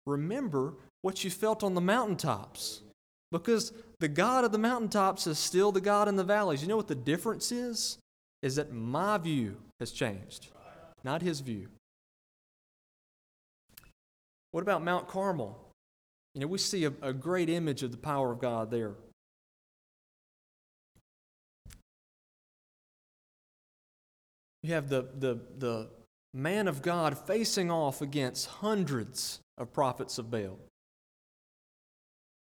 remember 0.06 0.72
what 1.02 1.22
you 1.22 1.30
felt 1.30 1.62
on 1.62 1.74
the 1.74 1.82
mountaintops. 1.82 2.80
Because 3.30 3.74
the 4.00 4.08
God 4.08 4.46
of 4.46 4.52
the 4.52 4.56
mountaintops 4.56 5.26
is 5.26 5.38
still 5.38 5.70
the 5.70 5.82
God 5.82 6.08
in 6.08 6.16
the 6.16 6.24
valleys. 6.24 6.62
You 6.62 6.68
know 6.68 6.78
what 6.78 6.88
the 6.88 6.94
difference 6.94 7.52
is? 7.52 7.98
Is 8.40 8.56
that 8.56 8.72
my 8.72 9.18
view 9.18 9.58
has 9.80 9.90
changed, 9.90 10.46
not 11.04 11.20
his 11.20 11.40
view. 11.40 11.68
What 14.52 14.62
about 14.62 14.82
Mount 14.82 15.08
Carmel? 15.08 15.58
You 16.34 16.40
know, 16.40 16.46
we 16.46 16.56
see 16.56 16.86
a, 16.86 16.92
a 17.02 17.12
great 17.12 17.50
image 17.50 17.82
of 17.82 17.90
the 17.90 17.98
power 17.98 18.32
of 18.32 18.40
God 18.40 18.70
there. 18.70 18.94
You 24.62 24.74
have 24.74 24.88
the, 24.88 25.08
the, 25.18 25.40
the 25.58 25.88
man 26.34 26.68
of 26.68 26.82
God 26.82 27.16
facing 27.16 27.70
off 27.70 28.02
against 28.02 28.46
hundreds 28.46 29.40
of 29.56 29.72
prophets 29.72 30.18
of 30.18 30.30
Baal. 30.30 30.58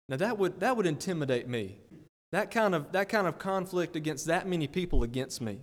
Now 0.08 0.16
that 0.16 0.38
would, 0.38 0.60
that 0.60 0.76
would 0.76 0.86
intimidate 0.86 1.48
me. 1.48 1.78
That 2.32 2.50
kind, 2.50 2.74
of, 2.74 2.92
that 2.92 3.08
kind 3.08 3.26
of 3.26 3.38
conflict 3.38 3.96
against 3.96 4.26
that 4.26 4.46
many 4.46 4.66
people 4.66 5.02
against 5.02 5.40
me. 5.40 5.58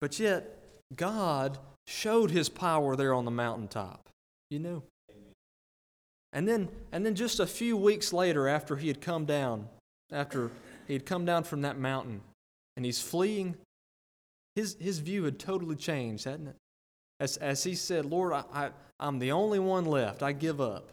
But 0.00 0.18
yet, 0.18 0.58
God 0.96 1.58
showed 1.86 2.30
his 2.30 2.48
power 2.48 2.96
there 2.96 3.14
on 3.14 3.24
the 3.24 3.30
mountaintop. 3.30 4.08
You 4.50 4.58
know? 4.58 4.82
And 6.32 6.48
then, 6.48 6.68
and 6.90 7.04
then 7.04 7.14
just 7.14 7.40
a 7.40 7.46
few 7.46 7.76
weeks 7.76 8.12
later, 8.12 8.48
after 8.48 8.76
he 8.76 8.88
had 8.88 9.00
come 9.00 9.24
down, 9.24 9.68
after 10.10 10.50
he 10.86 10.94
had 10.94 11.06
come 11.06 11.24
down 11.24 11.44
from 11.44 11.62
that 11.62 11.78
mountain, 11.78 12.22
and 12.76 12.84
he's 12.84 13.00
fleeing, 13.00 13.56
his, 14.54 14.76
his 14.78 14.98
view 14.98 15.24
had 15.24 15.38
totally 15.38 15.76
changed, 15.76 16.24
hadn't 16.24 16.48
it? 16.48 16.56
As, 17.20 17.36
as 17.38 17.64
he 17.64 17.74
said, 17.74 18.04
Lord, 18.04 18.32
I, 18.32 18.44
I, 18.52 18.70
I'm 18.98 19.18
the 19.18 19.32
only 19.32 19.58
one 19.58 19.84
left. 19.84 20.22
I 20.22 20.32
give 20.32 20.60
up. 20.60 20.90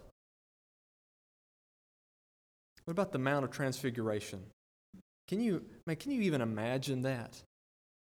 What 2.85 2.91
about 2.91 3.11
the 3.11 3.19
Mount 3.19 3.45
of 3.45 3.51
Transfiguration? 3.51 4.41
Can 5.27 5.39
you, 5.39 5.63
man, 5.85 5.95
can 5.95 6.11
you 6.11 6.21
even 6.21 6.41
imagine 6.41 7.03
that? 7.03 7.41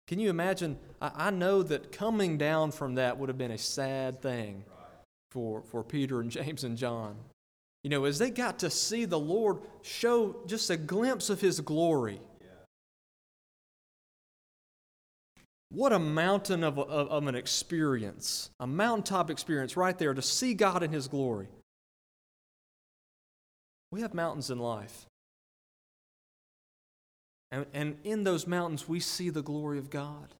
Can 0.06 0.18
you 0.18 0.30
imagine? 0.30 0.78
I, 1.00 1.10
I 1.14 1.30
know 1.30 1.62
that 1.62 1.92
coming 1.92 2.36
down 2.36 2.72
from 2.72 2.96
that 2.96 3.18
would 3.18 3.28
have 3.28 3.38
been 3.38 3.52
a 3.52 3.58
sad 3.58 4.20
thing 4.20 4.64
for, 5.30 5.62
for 5.62 5.82
Peter 5.82 6.20
and 6.20 6.30
James 6.30 6.64
and 6.64 6.76
John. 6.76 7.16
You 7.84 7.90
know, 7.90 8.04
as 8.04 8.18
they 8.18 8.30
got 8.30 8.58
to 8.60 8.70
see 8.70 9.04
the 9.04 9.18
Lord 9.18 9.58
show 9.82 10.36
just 10.46 10.70
a 10.70 10.76
glimpse 10.76 11.30
of 11.30 11.40
his 11.40 11.60
glory. 11.60 12.20
What 15.70 15.92
a 15.92 15.98
mountain 15.98 16.62
of, 16.62 16.78
of, 16.78 17.08
of, 17.08 17.26
an 17.26 17.34
experience, 17.34 18.50
a 18.60 18.66
mountaintop 18.66 19.30
experience 19.30 19.76
right 19.76 19.98
there 19.98 20.14
to 20.14 20.22
see 20.22 20.54
God 20.54 20.82
in 20.82 20.92
His 20.92 21.08
glory. 21.08 21.48
We 23.90 24.00
have 24.02 24.14
mountains 24.14 24.50
in 24.50 24.58
life. 24.58 25.06
And, 27.50 27.66
and 27.72 27.96
in 28.04 28.24
those 28.24 28.46
mountains, 28.46 28.88
we 28.88 29.00
see 29.00 29.30
the 29.30 29.42
glory 29.42 29.78
of 29.78 29.90
God. 29.90 30.34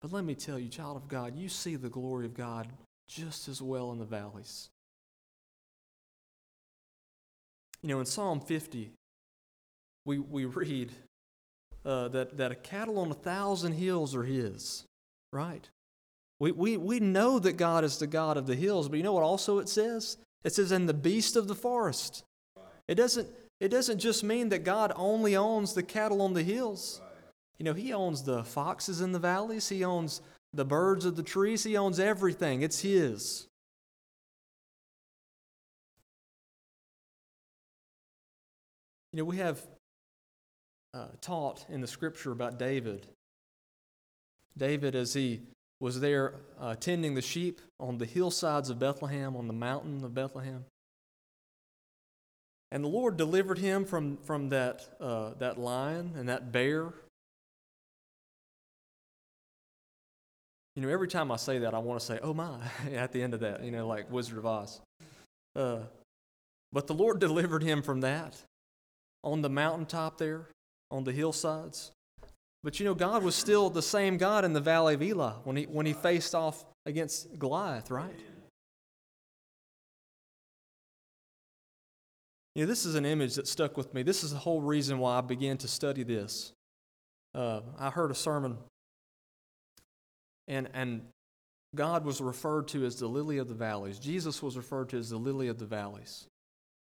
But 0.00 0.12
let 0.12 0.24
me 0.24 0.34
tell 0.34 0.58
you, 0.58 0.68
child 0.68 0.96
of 0.96 1.08
God, 1.08 1.36
you 1.36 1.48
see 1.48 1.76
the 1.76 1.88
glory 1.88 2.26
of 2.26 2.34
God 2.34 2.68
just 3.08 3.48
as 3.48 3.62
well 3.62 3.92
in 3.92 3.98
the 3.98 4.04
valleys. 4.04 4.68
You 7.82 7.90
know, 7.90 8.00
in 8.00 8.06
Psalm 8.06 8.40
50, 8.40 8.92
we, 10.04 10.18
we 10.18 10.44
read 10.44 10.92
uh, 11.84 12.08
that, 12.08 12.36
that 12.36 12.52
a 12.52 12.56
cattle 12.56 12.98
on 12.98 13.10
a 13.10 13.14
thousand 13.14 13.72
hills 13.72 14.14
are 14.14 14.24
his, 14.24 14.84
right? 15.32 15.68
We, 16.40 16.52
we, 16.52 16.76
we 16.76 17.00
know 17.00 17.38
that 17.38 17.54
God 17.54 17.84
is 17.84 17.98
the 17.98 18.06
God 18.06 18.36
of 18.36 18.46
the 18.46 18.54
hills, 18.54 18.88
but 18.88 18.96
you 18.96 19.02
know 19.02 19.12
what 19.12 19.22
also 19.22 19.58
it 19.58 19.68
says? 19.68 20.16
It 20.42 20.52
says, 20.52 20.72
and 20.72 20.88
the 20.88 20.94
beast 20.94 21.36
of 21.36 21.48
the 21.48 21.54
forest. 21.54 22.24
It 22.88 22.96
doesn't, 22.96 23.28
it 23.60 23.68
doesn't 23.68 23.98
just 23.98 24.24
mean 24.24 24.50
that 24.50 24.64
God 24.64 24.92
only 24.96 25.36
owns 25.36 25.74
the 25.74 25.82
cattle 25.82 26.20
on 26.22 26.34
the 26.34 26.42
hills. 26.42 27.00
You 27.58 27.64
know, 27.64 27.72
He 27.72 27.92
owns 27.92 28.22
the 28.22 28.44
foxes 28.44 29.00
in 29.00 29.12
the 29.12 29.18
valleys, 29.18 29.68
He 29.68 29.84
owns 29.84 30.20
the 30.52 30.64
birds 30.64 31.04
of 31.04 31.16
the 31.16 31.22
trees. 31.22 31.64
He 31.64 31.76
owns 31.76 31.98
everything, 31.98 32.62
it's 32.62 32.80
His. 32.80 33.46
You 39.12 39.18
know, 39.18 39.24
we 39.24 39.36
have 39.36 39.64
uh, 40.94 41.06
taught 41.20 41.66
in 41.68 41.80
the 41.80 41.86
scripture 41.86 42.32
about 42.32 42.58
David. 42.58 43.06
David, 44.56 44.94
as 44.94 45.14
he 45.14 45.42
was 45.80 46.00
there 46.00 46.34
uh, 46.60 46.76
tending 46.76 47.14
the 47.14 47.22
sheep 47.22 47.60
on 47.80 47.98
the 47.98 48.06
hillsides 48.06 48.70
of 48.70 48.78
Bethlehem, 48.78 49.36
on 49.36 49.48
the 49.48 49.52
mountain 49.52 50.04
of 50.04 50.14
Bethlehem. 50.14 50.64
And 52.70 52.82
the 52.82 52.88
Lord 52.88 53.16
delivered 53.16 53.58
him 53.58 53.84
from, 53.84 54.16
from 54.18 54.48
that, 54.48 54.96
uh, 55.00 55.30
that 55.38 55.58
lion 55.58 56.12
and 56.16 56.28
that 56.28 56.52
bear 56.52 56.94
You 60.76 60.82
know, 60.82 60.88
every 60.88 61.06
time 61.06 61.30
I 61.30 61.36
say 61.36 61.58
that, 61.58 61.72
I 61.72 61.78
want 61.78 62.00
to 62.00 62.06
say, 62.06 62.18
oh 62.20 62.34
my, 62.34 62.58
at 62.94 63.12
the 63.12 63.22
end 63.22 63.34
of 63.34 63.40
that, 63.40 63.62
you 63.62 63.70
know, 63.70 63.86
like 63.86 64.10
Wizard 64.10 64.38
of 64.38 64.46
Oz. 64.46 64.80
Uh, 65.54 65.80
but 66.72 66.86
the 66.86 66.94
Lord 66.94 67.18
delivered 67.20 67.62
him 67.62 67.82
from 67.82 68.00
that 68.00 68.36
on 69.22 69.40
the 69.40 69.48
mountaintop 69.48 70.18
there, 70.18 70.48
on 70.90 71.04
the 71.04 71.12
hillsides. 71.12 71.92
But 72.62 72.80
you 72.80 72.86
know, 72.86 72.94
God 72.94 73.22
was 73.22 73.34
still 73.34 73.68
the 73.68 73.82
same 73.82 74.16
God 74.16 74.44
in 74.44 74.52
the 74.52 74.60
valley 74.60 74.94
of 74.94 75.02
Elah 75.02 75.40
when 75.44 75.56
he, 75.56 75.64
when 75.64 75.86
he 75.86 75.92
faced 75.92 76.34
off 76.34 76.64
against 76.86 77.38
Goliath, 77.38 77.90
right? 77.90 78.18
You 82.54 82.62
know, 82.62 82.68
this 82.68 82.86
is 82.86 82.94
an 82.94 83.04
image 83.04 83.34
that 83.34 83.48
stuck 83.48 83.76
with 83.76 83.92
me. 83.92 84.02
This 84.02 84.22
is 84.22 84.32
the 84.32 84.38
whole 84.38 84.60
reason 84.60 84.98
why 84.98 85.18
I 85.18 85.20
began 85.20 85.58
to 85.58 85.68
study 85.68 86.04
this. 86.04 86.52
Uh, 87.34 87.60
I 87.78 87.90
heard 87.90 88.12
a 88.12 88.14
sermon, 88.14 88.56
and, 90.46 90.68
and 90.72 91.02
God 91.74 92.04
was 92.04 92.20
referred 92.20 92.68
to 92.68 92.84
as 92.84 92.96
the 92.96 93.08
lily 93.08 93.38
of 93.38 93.48
the 93.48 93.54
valleys. 93.54 93.98
Jesus 93.98 94.40
was 94.40 94.56
referred 94.56 94.88
to 94.90 94.98
as 94.98 95.10
the 95.10 95.16
lily 95.16 95.48
of 95.48 95.58
the 95.58 95.66
valleys. 95.66 96.26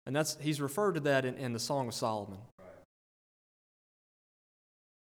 And 0.05 0.17
that's, 0.17 0.37
he's 0.41 0.61
referred 0.61 0.95
to 0.95 1.01
that 1.01 1.25
in, 1.25 1.37
in 1.37 1.53
the 1.53 1.61
Song 1.61 1.87
of 1.87 1.95
Solomon. 1.95 2.39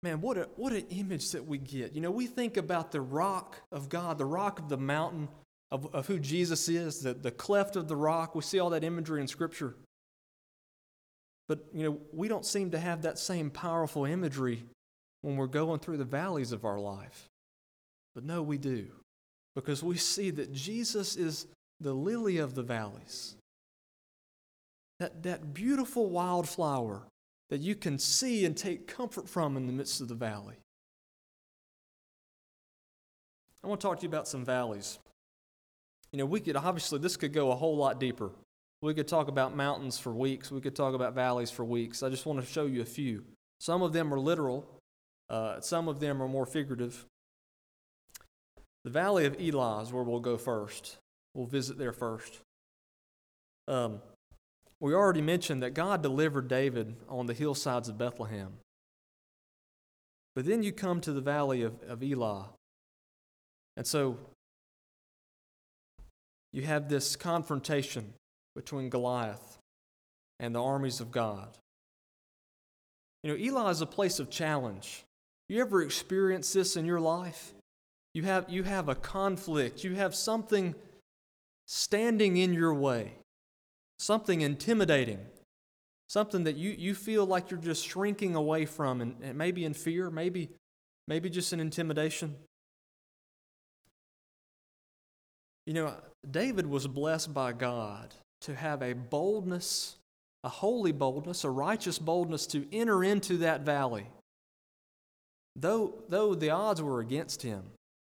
Man, 0.03 0.19
what, 0.19 0.37
a, 0.37 0.49
what 0.57 0.73
an 0.73 0.85
image 0.89 1.31
that 1.31 1.47
we 1.47 1.57
get. 1.57 1.93
You 1.93 2.01
know, 2.01 2.11
we 2.11 2.27
think 2.27 2.57
about 2.57 2.91
the 2.91 2.99
rock 2.99 3.61
of 3.71 3.87
God, 3.87 4.17
the 4.17 4.25
rock 4.25 4.59
of 4.59 4.67
the 4.67 4.77
mountain 4.77 5.29
of, 5.71 5.87
of 5.95 6.07
who 6.07 6.19
Jesus 6.19 6.67
is, 6.67 6.99
the, 6.99 7.13
the 7.13 7.31
cleft 7.31 7.77
of 7.77 7.87
the 7.87 7.95
rock. 7.95 8.35
We 8.35 8.41
see 8.41 8.59
all 8.59 8.69
that 8.71 8.83
imagery 8.83 9.21
in 9.21 9.27
Scripture. 9.29 9.75
But, 11.47 11.65
you 11.73 11.83
know, 11.83 11.97
we 12.11 12.27
don't 12.27 12.45
seem 12.45 12.71
to 12.71 12.79
have 12.79 13.03
that 13.03 13.17
same 13.17 13.49
powerful 13.49 14.03
imagery 14.03 14.65
when 15.21 15.37
we're 15.37 15.47
going 15.47 15.79
through 15.79 15.97
the 15.97 16.03
valleys 16.03 16.51
of 16.51 16.65
our 16.65 16.79
life. 16.79 17.29
But 18.13 18.25
no, 18.25 18.43
we 18.43 18.57
do. 18.57 18.87
Because 19.55 19.81
we 19.81 19.95
see 19.95 20.31
that 20.31 20.51
Jesus 20.51 21.15
is 21.15 21.47
the 21.79 21.93
lily 21.93 22.37
of 22.37 22.55
the 22.55 22.63
valleys. 22.63 23.35
That, 24.99 25.23
that 25.23 25.53
beautiful 25.53 26.09
wildflower 26.09 27.03
that 27.53 27.61
you 27.61 27.75
can 27.75 27.99
see 27.99 28.45
and 28.45 28.57
take 28.57 28.87
comfort 28.87 29.29
from 29.29 29.55
in 29.55 29.67
the 29.67 29.73
midst 29.73 30.01
of 30.01 30.07
the 30.07 30.15
valley. 30.15 30.55
I 33.63 33.67
want 33.67 33.79
to 33.79 33.87
talk 33.87 33.99
to 33.99 34.01
you 34.01 34.09
about 34.09 34.27
some 34.27 34.43
valleys. 34.43 34.97
You 36.11 36.17
know, 36.17 36.25
we 36.25 36.39
could 36.39 36.55
obviously, 36.55 36.97
this 36.97 37.15
could 37.15 37.31
go 37.31 37.51
a 37.51 37.55
whole 37.55 37.77
lot 37.77 37.99
deeper. 37.99 38.31
We 38.81 38.95
could 38.95 39.07
talk 39.07 39.27
about 39.27 39.55
mountains 39.55 39.99
for 39.99 40.11
weeks. 40.11 40.49
We 40.49 40.61
could 40.61 40.75
talk 40.75 40.95
about 40.95 41.13
valleys 41.13 41.51
for 41.51 41.63
weeks. 41.63 42.01
I 42.01 42.09
just 42.09 42.25
want 42.25 42.39
to 42.39 42.45
show 42.51 42.65
you 42.65 42.81
a 42.81 42.85
few. 42.85 43.23
Some 43.59 43.83
of 43.83 43.93
them 43.93 44.11
are 44.11 44.19
literal, 44.19 44.65
uh, 45.29 45.61
some 45.61 45.87
of 45.87 45.99
them 45.99 46.23
are 46.23 46.27
more 46.27 46.47
figurative. 46.47 47.05
The 48.83 48.89
Valley 48.89 49.27
of 49.27 49.39
Elah 49.39 49.83
is 49.83 49.93
where 49.93 50.01
we'll 50.01 50.21
go 50.21 50.37
first. 50.37 50.97
We'll 51.35 51.45
visit 51.45 51.77
there 51.77 51.93
first. 51.93 52.41
Um, 53.67 54.01
we 54.83 54.93
already 54.93 55.21
mentioned 55.21 55.63
that 55.63 55.73
God 55.73 56.03
delivered 56.03 56.49
David 56.49 56.97
on 57.07 57.25
the 57.25 57.33
hillsides 57.33 57.87
of 57.87 57.97
Bethlehem. 57.97 58.57
But 60.35 60.45
then 60.45 60.61
you 60.61 60.73
come 60.73 60.99
to 60.99 61.13
the 61.13 61.21
valley 61.21 61.61
of, 61.61 61.81
of 61.87 62.03
Elah. 62.03 62.49
And 63.77 63.87
so 63.87 64.17
you 66.51 66.63
have 66.63 66.89
this 66.89 67.15
confrontation 67.15 68.13
between 68.57 68.89
Goliath 68.89 69.57
and 70.41 70.53
the 70.53 70.61
armies 70.61 70.99
of 70.99 71.11
God. 71.11 71.47
You 73.23 73.31
know, 73.31 73.41
Elah 73.41 73.69
is 73.69 73.79
a 73.79 73.85
place 73.85 74.19
of 74.19 74.29
challenge. 74.29 75.05
You 75.47 75.61
ever 75.61 75.81
experienced 75.81 76.53
this 76.53 76.75
in 76.75 76.85
your 76.85 76.99
life? 76.99 77.53
You 78.13 78.23
have, 78.23 78.49
you 78.49 78.63
have 78.63 78.89
a 78.89 78.95
conflict, 78.95 79.85
you 79.85 79.95
have 79.95 80.13
something 80.13 80.75
standing 81.67 82.35
in 82.35 82.53
your 82.53 82.73
way 82.73 83.13
something 83.99 84.41
intimidating, 84.41 85.19
something 86.09 86.43
that 86.43 86.55
you, 86.55 86.71
you 86.71 86.93
feel 86.93 87.25
like 87.25 87.51
you're 87.51 87.59
just 87.59 87.85
shrinking 87.87 88.35
away 88.35 88.65
from, 88.65 89.01
and, 89.01 89.15
and 89.21 89.37
maybe 89.37 89.65
in 89.65 89.73
fear, 89.73 90.09
maybe, 90.09 90.49
maybe 91.07 91.29
just 91.29 91.53
an 91.53 91.59
intimidation. 91.59 92.35
You 95.65 95.73
know, 95.73 95.93
David 96.29 96.65
was 96.65 96.87
blessed 96.87 97.33
by 97.33 97.53
God 97.53 98.13
to 98.41 98.55
have 98.55 98.81
a 98.81 98.93
boldness, 98.93 99.95
a 100.43 100.49
holy 100.49 100.91
boldness, 100.91 101.43
a 101.43 101.49
righteous 101.49 101.97
boldness 101.97 102.45
to 102.47 102.67
enter 102.73 103.03
into 103.03 103.37
that 103.37 103.61
valley. 103.61 104.07
Though, 105.55 106.03
though 106.09 106.35
the 106.35 106.49
odds 106.49 106.81
were 106.81 106.99
against 106.99 107.41
him. 107.41 107.63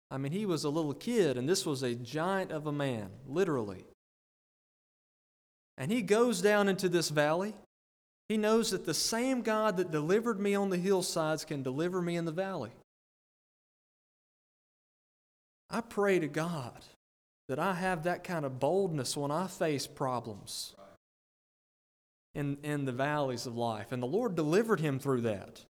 I 0.09 0.17
mean, 0.17 0.31
he 0.31 0.45
was 0.45 0.63
a 0.63 0.69
little 0.69 0.93
kid, 0.93 1.37
and 1.37 1.47
this 1.47 1.65
was 1.65 1.83
a 1.83 1.95
giant 1.95 2.51
of 2.51 2.67
a 2.67 2.71
man, 2.71 3.09
literally. 3.27 3.85
And 5.81 5.91
he 5.91 6.03
goes 6.03 6.43
down 6.43 6.69
into 6.69 6.89
this 6.89 7.09
valley. 7.09 7.55
He 8.29 8.37
knows 8.37 8.69
that 8.69 8.85
the 8.85 8.93
same 8.93 9.41
God 9.41 9.77
that 9.77 9.89
delivered 9.89 10.39
me 10.39 10.53
on 10.53 10.69
the 10.69 10.77
hillsides 10.77 11.43
can 11.43 11.63
deliver 11.63 12.03
me 12.03 12.17
in 12.17 12.25
the 12.25 12.31
valley. 12.31 12.69
I 15.71 15.81
pray 15.81 16.19
to 16.19 16.27
God 16.27 16.85
that 17.49 17.57
I 17.57 17.73
have 17.73 18.03
that 18.03 18.23
kind 18.23 18.45
of 18.45 18.59
boldness 18.59 19.17
when 19.17 19.31
I 19.31 19.47
face 19.47 19.87
problems 19.87 20.75
in, 22.35 22.59
in 22.61 22.85
the 22.85 22.91
valleys 22.91 23.47
of 23.47 23.57
life. 23.57 23.91
And 23.91 24.03
the 24.03 24.07
Lord 24.07 24.35
delivered 24.35 24.81
him 24.81 24.99
through 24.99 25.21
that. 25.21 25.65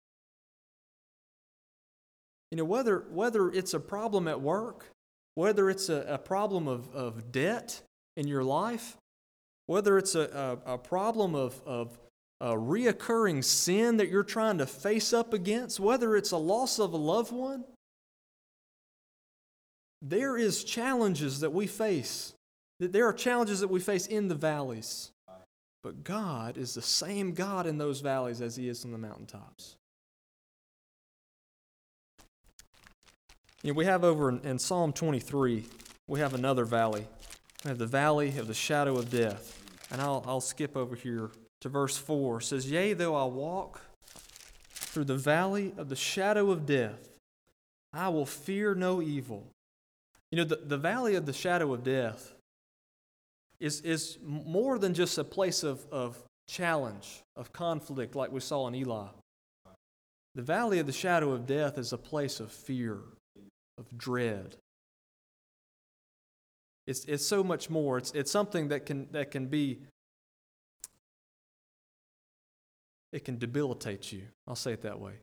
You 2.49 2.57
know, 2.57 2.65
whether, 2.65 3.05
whether 3.11 3.51
it's 3.51 3.75
a 3.75 3.79
problem 3.79 4.27
at 4.27 4.41
work, 4.41 4.87
whether 5.35 5.69
it's 5.69 5.87
a, 5.87 6.03
a 6.09 6.17
problem 6.17 6.67
of, 6.67 6.89
of 6.95 7.31
debt 7.31 7.79
in 8.17 8.27
your 8.27 8.43
life, 8.43 8.97
whether 9.69 9.99
it's 9.99 10.15
a, 10.15 10.57
a, 10.65 10.73
a 10.73 10.77
problem 10.79 11.35
of, 11.35 11.61
of 11.63 11.95
a 12.41 12.53
reoccurring 12.53 13.43
sin 13.43 13.97
that 13.97 14.09
you're 14.09 14.23
trying 14.23 14.57
to 14.57 14.65
face 14.65 15.13
up 15.13 15.31
against, 15.31 15.79
whether 15.79 16.15
it's 16.15 16.31
a 16.31 16.37
loss 16.37 16.79
of 16.79 16.91
a 16.91 16.97
loved 16.97 17.31
one, 17.31 17.63
there 20.01 20.39
is 20.39 20.63
challenges 20.63 21.41
that 21.41 21.53
we 21.53 21.67
face. 21.67 22.33
There 22.79 23.05
are 23.05 23.13
challenges 23.13 23.59
that 23.59 23.67
we 23.67 23.79
face 23.79 24.07
in 24.07 24.27
the 24.27 24.33
valleys. 24.33 25.11
But 25.83 26.03
God 26.03 26.57
is 26.57 26.73
the 26.73 26.81
same 26.81 27.33
God 27.33 27.67
in 27.67 27.77
those 27.77 28.01
valleys 28.01 28.41
as 28.41 28.55
He 28.55 28.69
is 28.69 28.83
in 28.85 28.91
the 28.91 28.97
mountaintops. 28.97 29.75
You 33.61 33.73
know, 33.73 33.77
we 33.77 33.85
have 33.85 34.03
over 34.03 34.29
in, 34.29 34.39
in 34.39 34.57
Psalm 34.57 34.93
23, 34.93 35.63
we 36.07 36.19
have 36.19 36.33
another 36.33 36.65
valley. 36.65 37.05
We 37.63 37.67
have 37.67 37.77
the 37.77 37.85
valley 37.85 38.29
of 38.37 38.47
the 38.47 38.53
shadow 38.55 38.97
of 38.97 39.11
death. 39.11 39.58
And 39.91 40.01
I'll, 40.01 40.23
I'll 40.27 40.41
skip 40.41 40.77
over 40.77 40.95
here 40.95 41.31
to 41.61 41.69
verse 41.69 41.97
4. 41.97 42.39
It 42.39 42.43
says, 42.43 42.69
Yea, 42.69 42.93
though 42.93 43.15
I 43.15 43.25
walk 43.25 43.81
through 44.71 45.05
the 45.05 45.15
valley 45.15 45.73
of 45.77 45.89
the 45.89 45.95
shadow 45.95 46.51
of 46.51 46.65
death, 46.65 47.19
I 47.93 48.09
will 48.09 48.25
fear 48.25 48.75
no 48.75 49.01
evil. 49.01 49.47
You 50.31 50.37
know, 50.37 50.43
the, 50.43 50.57
the 50.57 50.77
valley 50.77 51.15
of 51.15 51.25
the 51.25 51.33
shadow 51.33 51.73
of 51.73 51.83
death 51.83 52.33
is, 53.59 53.81
is 53.81 54.17
more 54.23 54.77
than 54.77 54.93
just 54.93 55.17
a 55.17 55.23
place 55.23 55.63
of, 55.63 55.85
of 55.91 56.21
challenge, 56.47 57.21
of 57.35 57.51
conflict, 57.51 58.15
like 58.15 58.31
we 58.31 58.39
saw 58.39 58.67
in 58.67 58.75
Elah. 58.75 59.11
The 60.35 60.41
valley 60.41 60.79
of 60.79 60.85
the 60.85 60.93
shadow 60.93 61.31
of 61.31 61.47
death 61.47 61.77
is 61.77 61.91
a 61.91 61.97
place 61.97 62.39
of 62.39 62.51
fear, 62.51 62.99
of 63.77 63.97
dread, 63.97 64.55
it's, 66.89 67.05
it's 67.05 67.25
so 67.25 67.43
much 67.43 67.69
more. 67.69 67.99
It's, 67.99 68.11
it's 68.13 68.31
something 68.31 68.69
that 68.69 68.87
can, 68.87 69.07
that 69.11 69.29
can 69.29 69.45
be, 69.45 69.77
it 73.13 73.23
can 73.23 73.37
debilitate 73.37 74.11
you. 74.11 74.23
I'll 74.47 74.55
say 74.55 74.73
it 74.73 74.81
that 74.81 74.99
way. 74.99 75.13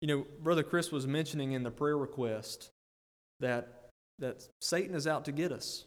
You 0.00 0.08
know, 0.08 0.26
Brother 0.42 0.62
Chris 0.62 0.90
was 0.90 1.06
mentioning 1.06 1.52
in 1.52 1.62
the 1.62 1.70
prayer 1.70 1.98
request 1.98 2.70
that, 3.40 3.90
that 4.18 4.48
Satan 4.62 4.94
is 4.94 5.06
out 5.06 5.26
to 5.26 5.32
get 5.32 5.52
us. 5.52 5.84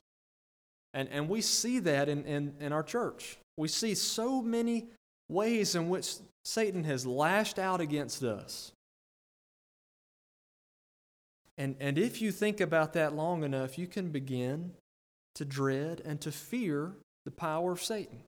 And, 0.93 1.09
and 1.09 1.27
we 1.27 1.41
see 1.41 1.79
that 1.79 2.09
in, 2.09 2.25
in, 2.25 2.53
in 2.59 2.73
our 2.73 2.83
church. 2.83 3.39
We 3.57 3.69
see 3.69 3.95
so 3.95 4.39
many 4.39 4.85
ways 5.29 5.73
in 5.73 5.89
which 5.89 6.13
Satan 6.45 6.83
has 6.83 7.07
lashed 7.07 7.57
out 7.57 7.81
against 7.81 8.21
us. 8.21 8.71
And, 11.57 11.75
and 11.79 11.97
if 11.97 12.21
you 12.21 12.31
think 12.31 12.59
about 12.59 12.93
that 12.93 13.13
long 13.13 13.43
enough, 13.43 13.77
you 13.77 13.87
can 13.87 14.09
begin 14.09 14.71
to 15.35 15.45
dread 15.45 16.01
and 16.03 16.19
to 16.21 16.31
fear 16.31 16.93
the 17.25 17.31
power 17.31 17.71
of 17.71 17.81
Satan. 17.81 18.21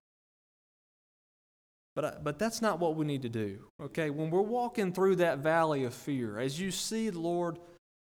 But, 1.96 2.06
uh, 2.06 2.12
but 2.22 2.38
that's 2.38 2.62
not 2.62 2.80
what 2.80 2.96
we 2.96 3.06
need 3.06 3.22
to 3.22 3.30
do. 3.30 3.60
Okay, 3.82 4.10
when 4.10 4.30
we're 4.30 4.42
walking 4.42 4.92
through 4.92 5.18
that 5.18 5.40
valley 5.40 5.86
of 5.86 5.94
fear, 5.94 6.40
as 6.40 6.60
you 6.60 6.70
see 6.72 7.10
the 7.10 7.20
Lord 7.20 7.58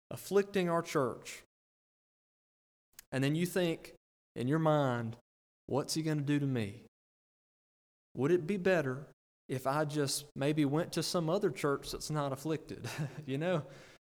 afflicting 0.10 0.70
our 0.70 0.82
church, 0.82 1.44
and 3.12 3.24
then 3.24 3.36
you 3.36 3.46
think 3.46 3.94
in 4.36 4.48
your 4.48 4.60
mind, 4.60 5.18
what's 5.68 5.94
he 5.94 6.02
going 6.02 6.18
to 6.18 6.24
do 6.24 6.40
to 6.40 6.46
me? 6.46 6.84
Would 8.16 8.32
it 8.32 8.48
be 8.48 8.58
better 8.58 9.08
if 9.50 9.68
I 9.68 9.84
just 9.84 10.26
maybe 10.36 10.64
went 10.64 10.94
to 10.94 11.04
some 11.04 11.30
other 11.30 11.50
church 11.50 11.92
that's 11.92 12.10
not 12.10 12.32
afflicted? 12.32 12.88
you 13.26 13.38
know? 13.38 13.64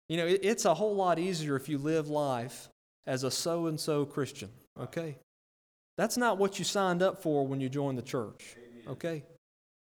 You 0.07 0.17
know, 0.17 0.27
it's 0.27 0.65
a 0.65 0.73
whole 0.73 0.95
lot 0.95 1.17
easier 1.17 1.55
if 1.55 1.67
you 1.67 1.77
live 1.77 2.09
life 2.09 2.69
as 3.07 3.23
a 3.23 3.31
so 3.31 3.67
and 3.67 3.79
so 3.79 4.05
Christian, 4.05 4.49
okay? 4.79 5.17
That's 5.97 6.17
not 6.17 6.37
what 6.37 6.59
you 6.59 6.65
signed 6.65 7.01
up 7.01 7.21
for 7.21 7.47
when 7.47 7.59
you 7.59 7.69
joined 7.69 7.97
the 7.97 8.03
church, 8.03 8.55
okay? 8.87 9.23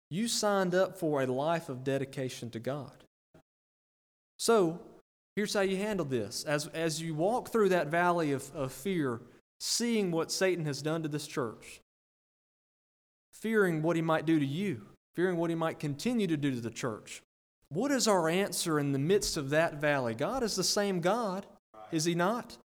You 0.09 0.27
signed 0.27 0.73
up 0.73 0.97
for 0.97 1.21
a 1.21 1.25
life 1.25 1.67
of 1.67 1.83
dedication 1.83 2.49
to 2.51 2.59
God. 2.59 3.03
So, 4.39 4.79
here's 5.35 5.53
how 5.53 5.61
you 5.61 5.77
handle 5.77 6.05
this. 6.05 6.43
As, 6.45 6.67
as 6.67 7.01
you 7.01 7.13
walk 7.13 7.49
through 7.49 7.69
that 7.69 7.87
valley 7.87 8.31
of, 8.31 8.49
of 8.55 8.71
fear, 8.71 9.19
seeing 9.59 10.11
what 10.11 10.31
Satan 10.31 10.65
has 10.65 10.81
done 10.81 11.03
to 11.03 11.09
this 11.09 11.27
church, 11.27 11.81
fearing 13.33 13.81
what 13.81 13.95
he 13.95 14.01
might 14.01 14.25
do 14.25 14.39
to 14.39 14.45
you, 14.45 14.83
fearing 15.15 15.37
what 15.37 15.49
he 15.49 15.55
might 15.55 15.79
continue 15.79 16.27
to 16.27 16.37
do 16.37 16.51
to 16.51 16.61
the 16.61 16.69
church, 16.69 17.23
what 17.69 17.91
is 17.91 18.07
our 18.07 18.29
answer 18.29 18.79
in 18.79 18.91
the 18.91 18.99
midst 18.99 19.37
of 19.37 19.49
that 19.49 19.75
valley? 19.75 20.15
God 20.15 20.43
is 20.43 20.55
the 20.55 20.63
same 20.63 20.99
God, 20.99 21.45
is 21.91 22.05
he 22.05 22.15
not? 22.15 22.57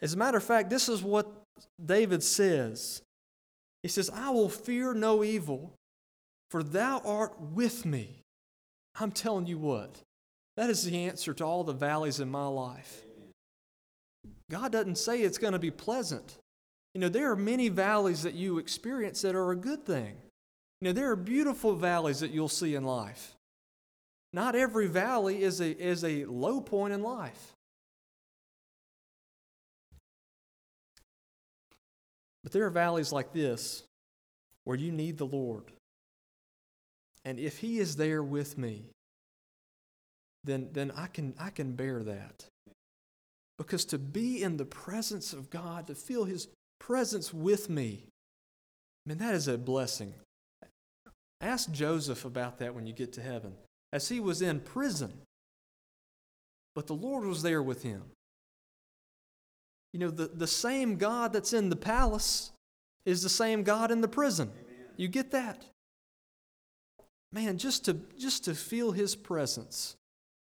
As 0.00 0.14
a 0.14 0.16
matter 0.16 0.38
of 0.38 0.44
fact, 0.44 0.70
this 0.70 0.88
is 0.88 1.02
what 1.02 1.30
David 1.84 2.22
says. 2.22 3.02
He 3.82 3.88
says, 3.88 4.10
I 4.10 4.30
will 4.30 4.48
fear 4.48 4.94
no 4.94 5.24
evil, 5.24 5.72
for 6.50 6.62
thou 6.62 7.00
art 7.04 7.40
with 7.40 7.86
me. 7.86 8.22
I'm 9.00 9.12
telling 9.12 9.46
you 9.46 9.58
what, 9.58 10.02
that 10.56 10.70
is 10.70 10.84
the 10.84 11.04
answer 11.04 11.32
to 11.34 11.44
all 11.44 11.64
the 11.64 11.72
valleys 11.72 12.20
in 12.20 12.30
my 12.30 12.46
life. 12.46 13.04
God 14.50 14.72
doesn't 14.72 14.98
say 14.98 15.22
it's 15.22 15.38
going 15.38 15.52
to 15.52 15.58
be 15.58 15.70
pleasant. 15.70 16.38
You 16.94 17.00
know, 17.00 17.08
there 17.08 17.30
are 17.30 17.36
many 17.36 17.68
valleys 17.68 18.22
that 18.22 18.34
you 18.34 18.58
experience 18.58 19.22
that 19.22 19.34
are 19.34 19.52
a 19.52 19.56
good 19.56 19.84
thing. 19.84 20.16
You 20.80 20.86
know, 20.88 20.92
there 20.92 21.10
are 21.10 21.16
beautiful 21.16 21.74
valleys 21.74 22.20
that 22.20 22.30
you'll 22.30 22.48
see 22.48 22.74
in 22.74 22.84
life. 22.84 23.36
Not 24.32 24.54
every 24.54 24.86
valley 24.86 25.42
is 25.42 25.60
a, 25.60 25.70
is 25.70 26.04
a 26.04 26.24
low 26.26 26.60
point 26.60 26.92
in 26.92 27.02
life. 27.02 27.54
But 32.42 32.52
there 32.52 32.66
are 32.66 32.70
valleys 32.70 33.12
like 33.12 33.32
this 33.32 33.82
where 34.64 34.76
you 34.76 34.92
need 34.92 35.18
the 35.18 35.26
Lord. 35.26 35.64
And 37.24 37.38
if 37.38 37.58
He 37.58 37.78
is 37.78 37.96
there 37.96 38.22
with 38.22 38.56
me, 38.56 38.86
then, 40.44 40.68
then 40.72 40.92
I, 40.96 41.06
can, 41.06 41.34
I 41.38 41.50
can 41.50 41.72
bear 41.72 42.02
that. 42.02 42.44
Because 43.58 43.84
to 43.86 43.98
be 43.98 44.42
in 44.42 44.56
the 44.56 44.64
presence 44.64 45.32
of 45.32 45.50
God, 45.50 45.88
to 45.88 45.94
feel 45.94 46.24
His 46.24 46.48
presence 46.78 47.34
with 47.34 47.68
me, 47.68 48.04
I 49.04 49.08
mean, 49.08 49.18
that 49.18 49.34
is 49.34 49.48
a 49.48 49.58
blessing. 49.58 50.14
Ask 51.40 51.70
Joseph 51.70 52.24
about 52.24 52.58
that 52.58 52.74
when 52.74 52.86
you 52.86 52.92
get 52.92 53.12
to 53.14 53.22
heaven. 53.22 53.54
As 53.92 54.08
he 54.08 54.20
was 54.20 54.42
in 54.42 54.60
prison, 54.60 55.12
but 56.74 56.86
the 56.86 56.94
Lord 56.94 57.24
was 57.24 57.42
there 57.42 57.62
with 57.62 57.82
him. 57.82 58.02
You 59.92 60.00
know, 60.00 60.10
the, 60.10 60.28
the 60.28 60.46
same 60.46 60.96
God 60.96 61.32
that's 61.32 61.52
in 61.52 61.70
the 61.70 61.76
palace 61.76 62.52
is 63.06 63.22
the 63.22 63.28
same 63.28 63.62
God 63.62 63.90
in 63.90 64.00
the 64.00 64.08
prison. 64.08 64.50
Amen. 64.54 64.86
You 64.96 65.08
get 65.08 65.30
that? 65.30 65.64
Man, 67.32 67.58
just 67.58 67.84
to 67.86 67.98
just 68.18 68.44
to 68.44 68.54
feel 68.54 68.92
his 68.92 69.16
presence. 69.16 69.96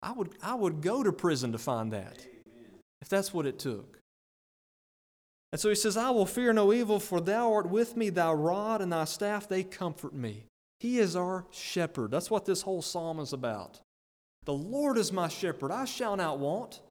I 0.02 0.12
would 0.12 0.32
I 0.42 0.56
would 0.56 0.82
go 0.82 1.04
to 1.04 1.12
prison 1.12 1.52
to 1.54 1.58
find 1.58 1.92
that. 1.94 2.20
Amen. 2.20 2.72
If 3.02 3.10
that's 3.10 3.34
what 3.34 3.46
it 3.46 3.60
took. 3.60 4.00
And 5.52 5.60
so 5.60 5.70
he 5.70 5.76
says, 5.76 5.98
I 5.98 6.12
will 6.12 6.28
fear 6.28 6.54
no 6.54 6.72
evil, 6.72 7.00
for 7.00 7.20
thou 7.20 7.54
art 7.54 7.70
with 7.70 7.98
me, 7.98 8.10
thy 8.10 8.32
rod 8.32 8.82
and 8.82 8.94
thy 8.94 9.06
staff, 9.06 9.48
they 9.48 9.64
comfort 9.64 10.14
me. 10.14 10.46
He 10.80 11.00
is 11.00 11.16
our 11.16 11.46
shepherd. 11.52 12.12
That's 12.12 12.32
what 12.32 12.46
this 12.46 12.62
whole 12.62 12.82
psalm 12.82 13.20
is 13.20 13.34
about. 13.34 13.82
The 14.46 14.54
Lord 14.54 14.98
is 14.98 15.12
my 15.12 15.28
shepherd. 15.28 15.72
I 15.72 15.86
shall 15.86 16.16
not 16.16 16.40
want. 16.40 16.82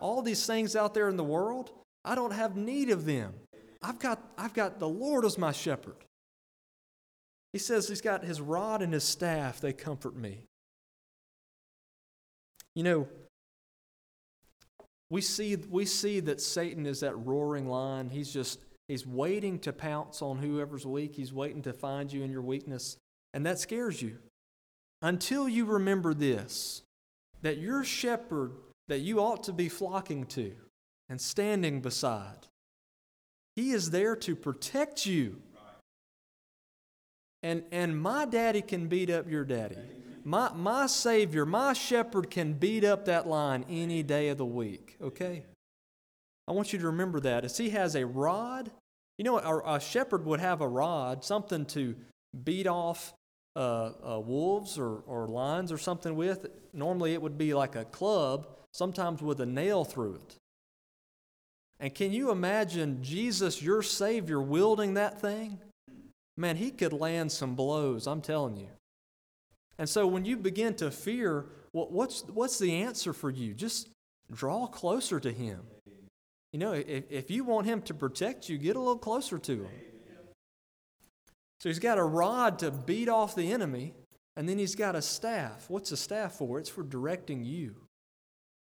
All 0.00 0.22
these 0.22 0.46
things 0.46 0.74
out 0.74 0.94
there 0.94 1.08
in 1.08 1.16
the 1.16 1.24
world, 1.24 1.70
I 2.04 2.14
don't 2.14 2.32
have 2.32 2.56
need 2.56 2.90
of 2.90 3.04
them. 3.04 3.34
I've 3.82 3.98
got, 3.98 4.20
I've 4.38 4.54
got 4.54 4.78
the 4.78 4.88
Lord 4.88 5.24
as 5.24 5.38
my 5.38 5.52
shepherd. 5.52 5.96
He 7.52 7.58
says 7.58 7.88
he's 7.88 8.00
got 8.00 8.24
his 8.24 8.40
rod 8.40 8.82
and 8.82 8.92
his 8.92 9.04
staff, 9.04 9.60
they 9.60 9.72
comfort 9.72 10.16
me. 10.16 10.44
You 12.74 12.82
know, 12.82 13.08
we 15.10 15.20
see, 15.20 15.54
we 15.54 15.84
see 15.84 16.18
that 16.20 16.40
Satan 16.40 16.86
is 16.86 17.00
that 17.00 17.14
roaring 17.14 17.68
lion. 17.68 18.10
He's 18.10 18.32
just, 18.32 18.58
he's 18.88 19.06
waiting 19.06 19.60
to 19.60 19.72
pounce 19.72 20.22
on 20.22 20.38
whoever's 20.38 20.84
weak. 20.84 21.14
He's 21.14 21.32
waiting 21.32 21.62
to 21.62 21.72
find 21.72 22.12
you 22.12 22.24
in 22.24 22.32
your 22.32 22.42
weakness. 22.42 22.96
And 23.34 23.44
that 23.44 23.58
scares 23.58 24.00
you. 24.00 24.16
Until 25.02 25.48
you 25.48 25.66
remember 25.66 26.14
this 26.14 26.82
that 27.42 27.58
your 27.58 27.84
shepherd 27.84 28.52
that 28.88 29.00
you 29.00 29.18
ought 29.18 29.42
to 29.42 29.52
be 29.52 29.68
flocking 29.68 30.24
to 30.24 30.52
and 31.10 31.20
standing 31.20 31.82
beside, 31.82 32.46
he 33.56 33.72
is 33.72 33.90
there 33.90 34.16
to 34.16 34.34
protect 34.34 35.04
you. 35.04 35.42
And, 37.42 37.64
and 37.70 38.00
my 38.00 38.24
daddy 38.24 38.62
can 38.62 38.86
beat 38.86 39.10
up 39.10 39.28
your 39.28 39.44
daddy. 39.44 39.76
My, 40.24 40.50
my 40.54 40.86
Savior, 40.86 41.44
my 41.44 41.74
shepherd 41.74 42.30
can 42.30 42.54
beat 42.54 42.84
up 42.84 43.04
that 43.04 43.26
line 43.26 43.66
any 43.68 44.02
day 44.02 44.28
of 44.28 44.38
the 44.38 44.46
week, 44.46 44.96
okay? 45.02 45.44
I 46.48 46.52
want 46.52 46.72
you 46.72 46.78
to 46.78 46.86
remember 46.86 47.20
that. 47.20 47.44
As 47.44 47.58
he 47.58 47.70
has 47.70 47.94
a 47.94 48.06
rod, 48.06 48.70
you 49.18 49.24
know, 49.24 49.38
a, 49.38 49.74
a 49.74 49.80
shepherd 49.80 50.24
would 50.24 50.40
have 50.40 50.62
a 50.62 50.68
rod, 50.68 51.22
something 51.22 51.66
to 51.66 51.94
beat 52.42 52.66
off 52.66 53.12
uh, 53.56 53.90
uh, 54.06 54.20
wolves 54.20 54.78
or, 54.78 55.02
or 55.06 55.28
lions 55.28 55.70
or 55.70 55.78
something 55.78 56.16
with. 56.16 56.46
Normally 56.72 57.12
it 57.12 57.22
would 57.22 57.38
be 57.38 57.54
like 57.54 57.76
a 57.76 57.84
club, 57.84 58.48
sometimes 58.72 59.22
with 59.22 59.40
a 59.40 59.46
nail 59.46 59.84
through 59.84 60.16
it. 60.16 60.36
And 61.80 61.94
can 61.94 62.12
you 62.12 62.30
imagine 62.30 63.02
Jesus, 63.02 63.62
your 63.62 63.82
Savior, 63.82 64.40
wielding 64.40 64.94
that 64.94 65.20
thing? 65.20 65.60
Man, 66.36 66.56
he 66.56 66.70
could 66.70 66.92
land 66.92 67.30
some 67.30 67.54
blows, 67.54 68.06
I'm 68.06 68.20
telling 68.20 68.56
you. 68.56 68.68
And 69.78 69.88
so 69.88 70.06
when 70.06 70.24
you 70.24 70.36
begin 70.36 70.74
to 70.76 70.90
fear, 70.90 71.46
what's, 71.72 72.22
what's 72.22 72.58
the 72.58 72.82
answer 72.82 73.12
for 73.12 73.30
you? 73.30 73.54
Just 73.54 73.88
draw 74.32 74.66
closer 74.66 75.20
to 75.20 75.32
him. 75.32 75.60
You 76.52 76.58
know, 76.60 76.72
if, 76.72 77.04
if 77.10 77.30
you 77.30 77.44
want 77.44 77.66
him 77.66 77.82
to 77.82 77.94
protect 77.94 78.48
you, 78.48 78.58
get 78.58 78.76
a 78.76 78.78
little 78.78 78.98
closer 78.98 79.38
to 79.38 79.52
him. 79.52 79.70
So 81.64 81.70
he's 81.70 81.78
got 81.78 81.96
a 81.96 82.04
rod 82.04 82.58
to 82.58 82.70
beat 82.70 83.08
off 83.08 83.34
the 83.34 83.50
enemy, 83.50 83.94
and 84.36 84.46
then 84.46 84.58
he's 84.58 84.74
got 84.74 84.94
a 84.94 85.00
staff. 85.00 85.64
What's 85.68 85.92
a 85.92 85.96
staff 85.96 86.34
for? 86.34 86.58
It's 86.58 86.68
for 86.68 86.82
directing 86.82 87.42
you. 87.42 87.74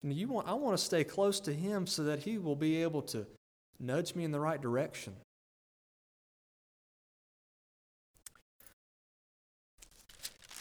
And 0.04 0.14
you 0.14 0.28
want, 0.28 0.48
I 0.48 0.54
want 0.54 0.78
to 0.78 0.84
stay 0.84 1.04
close 1.04 1.40
to 1.40 1.52
him 1.52 1.88
so 1.88 2.04
that 2.04 2.20
he 2.20 2.38
will 2.38 2.56
be 2.56 2.84
able 2.84 3.02
to 3.02 3.26
nudge 3.80 4.14
me 4.14 4.26
in 4.26 4.32
the 4.32 4.40
right 4.40 4.62
direction. 4.62 5.16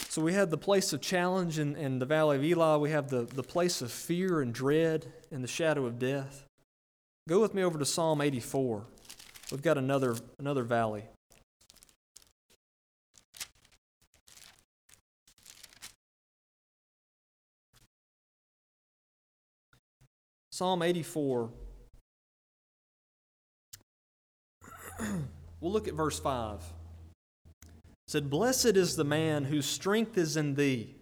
So 0.08 0.22
we 0.22 0.32
have 0.32 0.48
the 0.48 0.56
place 0.56 0.94
of 0.94 1.02
challenge 1.02 1.58
in, 1.58 1.76
in 1.76 1.98
the 1.98 2.06
valley 2.06 2.38
of 2.38 2.44
Elah. 2.44 2.78
We 2.78 2.92
have 2.92 3.10
the, 3.10 3.24
the 3.24 3.42
place 3.42 3.82
of 3.82 3.92
fear 3.92 4.40
and 4.40 4.54
dread 4.54 5.04
in 5.30 5.42
the 5.42 5.48
shadow 5.48 5.84
of 5.84 5.98
death. 5.98 6.46
Go 7.28 7.42
with 7.42 7.52
me 7.52 7.62
over 7.62 7.78
to 7.78 7.84
Psalm 7.84 8.22
84. 8.22 8.86
We've 9.50 9.60
got 9.60 9.76
another, 9.76 10.16
another 10.38 10.62
valley. 10.62 11.04
Psalm 20.62 20.80
84. 20.80 21.50
we'll 25.60 25.72
look 25.72 25.88
at 25.88 25.94
verse 25.94 26.20
5 26.20 26.62
said, 28.06 28.30
Blessed 28.30 28.76
is 28.76 28.94
the 28.94 29.02
man 29.02 29.42
whose 29.42 29.66
strength 29.66 30.16
is 30.16 30.36
in 30.36 30.54
thee, 30.54 30.94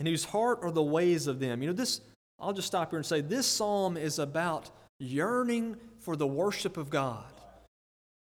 and 0.00 0.08
whose 0.08 0.24
heart 0.24 0.60
are 0.62 0.70
the 0.70 0.82
ways 0.82 1.26
of 1.26 1.40
them. 1.40 1.60
You 1.60 1.68
know, 1.68 1.74
this, 1.74 2.00
I'll 2.40 2.54
just 2.54 2.68
stop 2.68 2.88
here 2.88 2.98
and 2.98 3.04
say, 3.04 3.20
this 3.20 3.46
psalm 3.46 3.98
is 3.98 4.18
about 4.18 4.70
yearning 4.98 5.76
for 5.98 6.16
the 6.16 6.26
worship 6.26 6.78
of 6.78 6.88
God. 6.88 7.34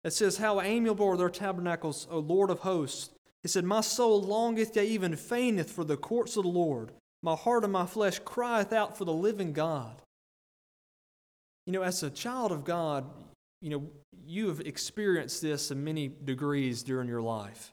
It 0.06 0.14
says, 0.14 0.38
How 0.38 0.62
amiable 0.62 1.06
are 1.06 1.18
their 1.18 1.30
tabernacles, 1.30 2.08
O 2.10 2.20
Lord 2.20 2.50
of 2.50 2.60
hosts. 2.60 3.10
He 3.42 3.50
said, 3.50 3.66
My 3.66 3.82
soul 3.82 4.22
longeth, 4.22 4.74
yea, 4.78 4.88
even 4.88 5.18
fainteth 5.18 5.70
for 5.70 5.84
the 5.84 5.98
courts 5.98 6.38
of 6.38 6.44
the 6.44 6.50
Lord. 6.50 6.94
My 7.22 7.36
heart 7.36 7.66
and 7.66 7.74
my 7.74 7.86
flesh 7.86 8.20
crieth 8.20 8.72
out 8.72 8.98
for 8.98 9.04
the 9.04 9.12
living 9.12 9.52
God. 9.52 10.02
You 11.66 11.74
know, 11.74 11.84
as 11.84 12.04
a 12.04 12.10
child 12.10 12.52
of 12.52 12.64
God, 12.64 13.06
you 13.62 13.70
know, 13.70 13.90
you 14.26 14.48
have 14.48 14.62
experienced 14.62 15.42
this 15.42 15.72
in 15.72 15.84
many 15.84 16.08
degrees 16.08 16.84
during 16.84 17.08
your 17.08 17.22
life. 17.22 17.72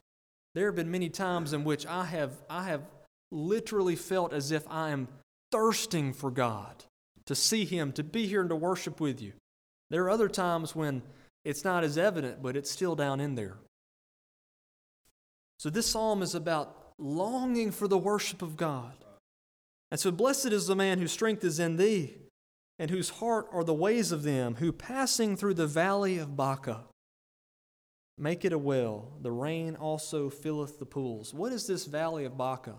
There 0.55 0.66
have 0.66 0.77
been 0.77 0.90
many 0.90 1.09
times 1.09 1.53
in 1.53 1.64
which 1.64 1.87
I 1.87 2.05
have, 2.07 2.33
I 2.51 2.64
have 2.64 2.83
literally 3.31 3.96
felt 3.96 4.33
as 4.33 4.51
if 4.51 4.64
I 4.68 4.90
am 4.90 5.09
thirsting 5.51 6.12
for 6.12 6.31
God, 6.31 6.85
to 7.27 7.35
see 7.35 7.64
Him, 7.64 7.92
to 7.92 8.03
be 8.03 8.27
here 8.27 8.40
and 8.40 8.51
to 8.51 8.57
worship 8.57 9.01
with 9.01 9.22
you. 9.22 9.33
There 9.90 10.05
are 10.05 10.11
other 10.11 10.29
times 10.29 10.74
when 10.74 11.03
it's 11.44 11.64
not 11.64 11.85
as 11.85 11.96
evident, 11.96 12.42
but 12.42 12.57
it's 12.57 12.70
still 12.70 12.94
down 12.94 13.20
in 13.20 13.35
there. 13.35 13.57
So 15.59 15.70
this 15.70 15.87
psalm 15.87 16.22
is 16.22 16.35
about 16.35 16.92
longing 16.98 17.70
for 17.70 17.88
the 17.88 17.98
worship 17.98 18.42
of 18.42 18.57
God. 18.57 18.92
And 19.90 19.98
so, 19.98 20.11
blessed 20.11 20.46
is 20.46 20.66
the 20.66 20.77
man 20.77 20.98
whose 20.98 21.12
strength 21.12 21.42
is 21.42 21.59
in 21.59 21.77
thee, 21.77 22.14
and 22.79 22.91
whose 22.91 23.11
heart 23.11 23.49
are 23.53 23.64
the 23.64 23.75
ways 23.75 24.12
of 24.12 24.23
them, 24.23 24.57
who 24.57 24.73
passing 24.73 25.37
through 25.37 25.55
the 25.55 25.67
valley 25.67 26.19
of 26.19 26.37
Baca 26.37 26.85
Make 28.19 28.45
it 28.45 28.53
a 28.53 28.59
well. 28.59 29.12
The 29.23 29.31
rain 29.31 29.77
also 29.77 30.29
filleth 30.29 30.81
the 30.81 30.87
pools. 30.87 31.33
What 31.33 31.53
is 31.53 31.67
this 31.67 31.87
valley 31.87 32.25
of 32.25 32.37
Baca? 32.37 32.75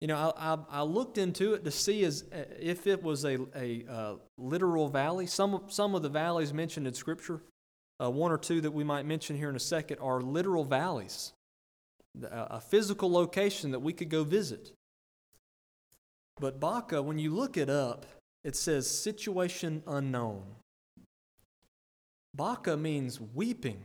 you 0.00 0.08
know, 0.08 0.34
I, 0.36 0.52
I, 0.52 0.58
I, 0.68 0.82
looked 0.82 1.16
into 1.16 1.54
it 1.54 1.64
to 1.64 1.70
see 1.70 2.04
as, 2.04 2.24
if 2.60 2.86
it 2.86 3.02
was 3.02 3.24
a, 3.24 3.38
a 3.56 3.86
uh, 3.88 4.14
literal 4.36 4.88
valley. 4.88 5.24
Some, 5.24 5.62
some 5.68 5.94
of 5.94 6.02
the 6.02 6.10
valleys 6.10 6.52
mentioned 6.52 6.86
in 6.86 6.92
Scripture, 6.92 7.40
uh, 8.02 8.10
one 8.10 8.30
or 8.30 8.36
two 8.36 8.60
that 8.60 8.72
we 8.72 8.84
might 8.84 9.06
mention 9.06 9.34
here 9.34 9.48
in 9.48 9.56
a 9.56 9.60
second, 9.60 10.00
are 10.00 10.20
literal 10.20 10.64
valleys, 10.64 11.32
a 12.22 12.60
physical 12.60 13.10
location 13.10 13.70
that 13.70 13.80
we 13.80 13.94
could 13.94 14.10
go 14.10 14.24
visit. 14.24 14.72
But 16.38 16.60
Baca, 16.60 17.00
when 17.00 17.18
you 17.18 17.34
look 17.34 17.56
it 17.56 17.70
up, 17.70 18.04
it 18.44 18.56
says 18.56 18.88
situation 18.88 19.82
unknown. 19.86 20.42
Baca 22.34 22.76
means 22.76 23.20
weeping. 23.20 23.82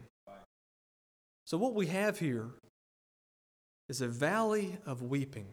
So, 1.45 1.57
what 1.57 1.73
we 1.73 1.87
have 1.87 2.19
here 2.19 2.49
is 3.87 4.01
a 4.01 4.07
valley 4.07 4.77
of 4.85 5.01
weeping. 5.01 5.47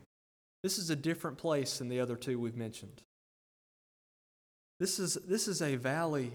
This 0.63 0.79
is 0.79 0.91
a 0.91 0.97
different 0.97 1.39
place 1.39 1.79
than 1.79 1.89
the 1.89 2.01
other 2.01 2.17
two 2.17 2.39
we've 2.39 2.57
mentioned. 2.57 3.03
This 4.81 4.99
is, 4.99 5.15
this 5.27 5.49
is 5.49 5.63
a 5.63 5.77
valley 5.77 6.33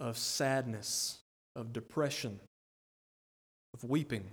of 0.00 0.18
sadness, 0.18 1.18
of 1.56 1.72
depression, 1.72 2.40
of 3.72 3.84
weeping. 3.84 4.24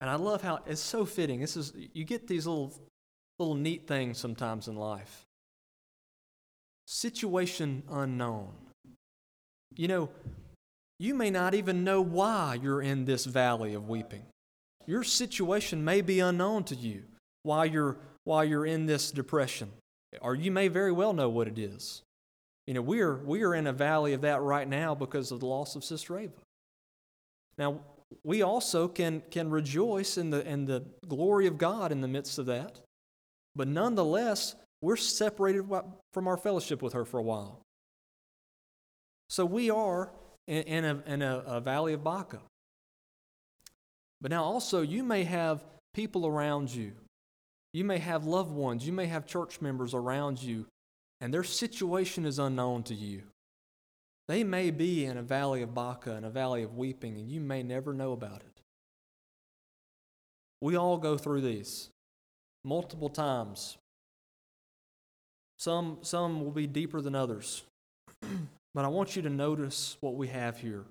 And 0.00 0.10
I 0.10 0.16
love 0.16 0.42
how 0.42 0.60
it's 0.66 0.80
so 0.80 1.04
fitting. 1.04 1.40
This 1.40 1.56
is 1.56 1.72
you 1.92 2.04
get 2.04 2.26
these 2.26 2.46
little 2.46 2.72
little 3.38 3.54
neat 3.54 3.88
things 3.88 4.18
sometimes 4.18 4.68
in 4.68 4.76
life. 4.76 5.24
Situation 6.86 7.82
unknown. 7.90 8.52
You 9.76 9.88
know, 9.88 10.10
you 10.98 11.14
may 11.14 11.30
not 11.30 11.54
even 11.54 11.82
know 11.84 12.00
why 12.00 12.58
you're 12.62 12.82
in 12.82 13.04
this 13.04 13.24
valley 13.24 13.74
of 13.74 13.88
weeping. 13.88 14.22
Your 14.86 15.02
situation 15.02 15.84
may 15.84 16.00
be 16.00 16.20
unknown 16.20 16.64
to 16.64 16.74
you 16.74 17.04
while 17.42 17.66
you're, 17.66 17.96
while 18.24 18.44
you're 18.44 18.66
in 18.66 18.86
this 18.86 19.10
depression, 19.10 19.70
or 20.20 20.34
you 20.34 20.50
may 20.50 20.68
very 20.68 20.92
well 20.92 21.12
know 21.12 21.28
what 21.28 21.48
it 21.48 21.58
is. 21.58 22.02
You 22.66 22.74
know, 22.74 22.82
we 22.82 23.00
are, 23.00 23.16
we 23.16 23.42
are 23.42 23.54
in 23.54 23.66
a 23.66 23.72
valley 23.72 24.12
of 24.12 24.22
that 24.22 24.40
right 24.40 24.68
now 24.68 24.94
because 24.94 25.32
of 25.32 25.40
the 25.40 25.46
loss 25.46 25.76
of 25.76 25.84
Sister 25.84 26.18
Ava. 26.18 26.32
Now, 27.58 27.80
we 28.22 28.42
also 28.42 28.88
can, 28.88 29.22
can 29.30 29.50
rejoice 29.50 30.16
in 30.16 30.30
the, 30.30 30.46
in 30.48 30.66
the 30.66 30.84
glory 31.08 31.46
of 31.46 31.58
God 31.58 31.92
in 31.92 32.00
the 32.00 32.08
midst 32.08 32.38
of 32.38 32.46
that, 32.46 32.80
but 33.56 33.68
nonetheless, 33.68 34.54
we're 34.84 34.96
separated 34.96 35.64
from 36.12 36.28
our 36.28 36.36
fellowship 36.36 36.82
with 36.82 36.92
her 36.92 37.06
for 37.06 37.18
a 37.18 37.22
while. 37.22 37.62
So 39.30 39.46
we 39.46 39.70
are 39.70 40.12
in, 40.46 40.62
in, 40.64 40.84
a, 40.84 41.02
in 41.06 41.22
a, 41.22 41.42
a 41.46 41.60
valley 41.60 41.94
of 41.94 42.04
Baca. 42.04 42.40
But 44.20 44.30
now 44.30 44.44
also, 44.44 44.82
you 44.82 45.02
may 45.02 45.24
have 45.24 45.64
people 45.94 46.26
around 46.26 46.72
you. 46.72 46.92
You 47.72 47.84
may 47.84 47.98
have 47.98 48.26
loved 48.26 48.52
ones. 48.52 48.86
You 48.86 48.92
may 48.92 49.06
have 49.06 49.26
church 49.26 49.62
members 49.62 49.94
around 49.94 50.42
you, 50.42 50.66
and 51.20 51.32
their 51.32 51.44
situation 51.44 52.26
is 52.26 52.38
unknown 52.38 52.82
to 52.84 52.94
you. 52.94 53.22
They 54.28 54.44
may 54.44 54.70
be 54.70 55.06
in 55.06 55.16
a 55.16 55.22
valley 55.22 55.62
of 55.62 55.74
Baca 55.74 56.12
and 56.12 56.26
a 56.26 56.30
valley 56.30 56.62
of 56.62 56.76
weeping, 56.76 57.16
and 57.16 57.30
you 57.30 57.40
may 57.40 57.62
never 57.62 57.94
know 57.94 58.12
about 58.12 58.42
it. 58.42 58.60
We 60.60 60.76
all 60.76 60.98
go 60.98 61.16
through 61.16 61.40
these 61.40 61.88
multiple 62.64 63.08
times. 63.08 63.78
Some, 65.64 65.96
some 66.02 66.44
will 66.44 66.50
be 66.50 66.66
deeper 66.66 67.00
than 67.00 67.14
others. 67.14 67.64
but 68.74 68.84
I 68.84 68.88
want 68.88 69.16
you 69.16 69.22
to 69.22 69.30
notice 69.30 69.96
what 70.00 70.14
we 70.14 70.28
have 70.28 70.58
here. 70.58 70.84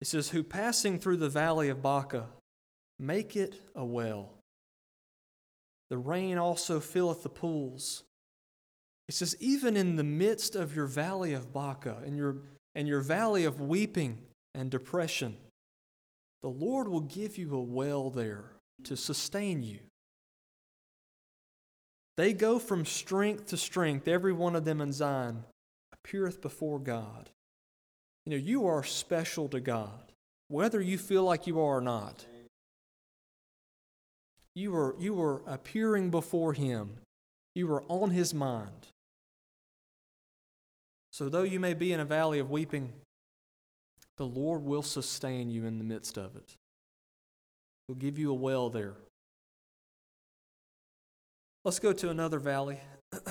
It 0.00 0.06
says, 0.06 0.28
Who 0.28 0.44
passing 0.44 1.00
through 1.00 1.16
the 1.16 1.28
valley 1.28 1.68
of 1.68 1.82
Baca, 1.82 2.26
make 3.00 3.34
it 3.34 3.60
a 3.74 3.84
well. 3.84 4.30
The 5.90 5.98
rain 5.98 6.38
also 6.38 6.78
filleth 6.78 7.24
the 7.24 7.28
pools. 7.28 8.04
It 9.08 9.16
says, 9.16 9.34
Even 9.40 9.76
in 9.76 9.96
the 9.96 10.04
midst 10.04 10.54
of 10.54 10.76
your 10.76 10.86
valley 10.86 11.32
of 11.32 11.52
Baca 11.52 11.96
and 12.06 12.16
your, 12.16 12.36
and 12.76 12.86
your 12.86 13.00
valley 13.00 13.44
of 13.44 13.60
weeping 13.60 14.18
and 14.54 14.70
depression, 14.70 15.36
the 16.40 16.50
Lord 16.50 16.86
will 16.86 17.00
give 17.00 17.36
you 17.36 17.52
a 17.56 17.60
well 17.60 18.10
there 18.10 18.52
to 18.84 18.96
sustain 18.96 19.64
you. 19.64 19.80
They 22.16 22.32
go 22.32 22.58
from 22.58 22.84
strength 22.84 23.46
to 23.46 23.56
strength, 23.56 24.06
every 24.06 24.32
one 24.32 24.54
of 24.54 24.64
them 24.64 24.80
in 24.80 24.92
Zion 24.92 25.44
appeareth 25.92 26.40
before 26.40 26.78
God. 26.78 27.30
You 28.26 28.32
know, 28.32 28.36
you 28.36 28.66
are 28.66 28.84
special 28.84 29.48
to 29.48 29.60
God, 29.60 30.12
whether 30.48 30.80
you 30.80 30.98
feel 30.98 31.24
like 31.24 31.46
you 31.46 31.58
are 31.58 31.78
or 31.78 31.80
not. 31.80 32.26
You 34.54 34.74
are, 34.76 34.94
you 34.98 35.20
are 35.22 35.42
appearing 35.46 36.10
before 36.10 36.52
Him, 36.52 36.98
you 37.54 37.72
are 37.72 37.84
on 37.88 38.10
His 38.10 38.34
mind. 38.34 38.88
So, 41.10 41.28
though 41.28 41.42
you 41.42 41.60
may 41.60 41.74
be 41.74 41.92
in 41.92 42.00
a 42.00 42.04
valley 42.04 42.38
of 42.38 42.50
weeping, 42.50 42.92
the 44.16 44.26
Lord 44.26 44.62
will 44.62 44.82
sustain 44.82 45.50
you 45.50 45.64
in 45.64 45.78
the 45.78 45.84
midst 45.84 46.16
of 46.16 46.36
it. 46.36 46.56
He'll 47.86 47.96
give 47.96 48.18
you 48.18 48.30
a 48.30 48.34
well 48.34 48.70
there. 48.70 48.94
Let's 51.64 51.78
go 51.78 51.92
to 51.92 52.10
another 52.10 52.38
valley. 52.38 52.80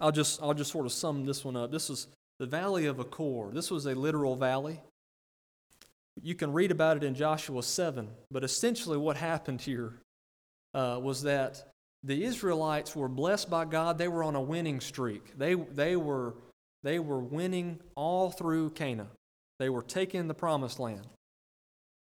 I'll 0.00 0.12
just 0.12 0.42
I'll 0.42 0.54
just 0.54 0.72
sort 0.72 0.86
of 0.86 0.92
sum 0.92 1.24
this 1.24 1.44
one 1.44 1.56
up. 1.56 1.70
This 1.70 1.88
is 1.88 2.08
the 2.38 2.46
valley 2.46 2.86
of 2.86 3.00
Achor. 3.00 3.50
This 3.52 3.70
was 3.70 3.86
a 3.86 3.94
literal 3.94 4.36
valley. 4.36 4.80
You 6.20 6.34
can 6.34 6.52
read 6.52 6.70
about 6.70 6.98
it 6.98 7.04
in 7.04 7.14
Joshua 7.14 7.62
7, 7.62 8.08
but 8.30 8.44
essentially 8.44 8.98
what 8.98 9.16
happened 9.16 9.62
here 9.62 9.94
uh, 10.74 10.98
was 11.00 11.22
that 11.22 11.72
the 12.02 12.24
Israelites 12.24 12.94
were 12.94 13.08
blessed 13.08 13.48
by 13.48 13.64
God. 13.64 13.96
They 13.96 14.08
were 14.08 14.24
on 14.24 14.34
a 14.34 14.40
winning 14.40 14.80
streak. 14.80 15.38
They, 15.38 15.54
they, 15.54 15.96
were, 15.96 16.34
they 16.82 16.98
were 16.98 17.20
winning 17.20 17.78
all 17.94 18.30
through 18.30 18.70
Canaan. 18.70 19.08
They 19.58 19.70
were 19.70 19.82
taking 19.82 20.28
the 20.28 20.34
promised 20.34 20.78
land. 20.80 21.06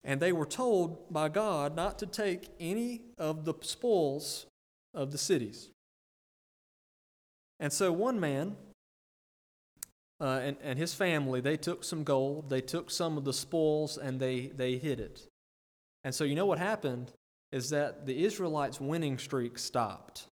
And 0.04 0.20
they 0.20 0.32
were 0.32 0.46
told 0.46 1.12
by 1.12 1.30
God 1.30 1.76
not 1.76 1.98
to 2.00 2.06
take 2.06 2.50
any 2.60 3.02
of 3.18 3.46
the 3.46 3.54
spoils 3.62 4.46
of 4.94 5.12
the 5.12 5.18
cities. 5.18 5.70
And 7.60 7.72
so 7.72 7.92
one 7.92 8.20
man 8.20 8.58
uh, 10.20 10.40
and, 10.44 10.58
and 10.64 10.78
his 10.78 10.94
family, 10.94 11.42
they 11.42 11.58
took 11.58 11.84
some 11.84 12.04
gold, 12.04 12.50
they 12.50 12.62
took 12.62 12.92
some 12.92 13.18
of 13.18 13.26
the 13.26 13.34
spoils, 13.34 13.98
and 13.98 14.20
they, 14.20 14.48
they 14.48 14.78
hid 14.78 15.00
it. 15.00 15.28
And 16.04 16.14
so 16.14 16.24
you 16.24 16.36
know 16.36 16.46
what 16.46 16.60
happened 16.60 17.12
is 17.52 17.70
that 17.70 18.06
the 18.06 18.24
Israelites' 18.24 18.80
winning 18.82 19.18
streak 19.18 19.58
stopped. 19.58 20.28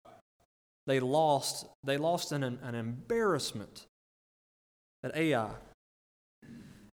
They 0.86 1.00
lost, 1.00 1.66
they 1.84 1.96
lost 1.96 2.32
an, 2.32 2.42
an 2.42 2.74
embarrassment 2.74 3.86
at 5.04 5.16
Ai. 5.16 5.50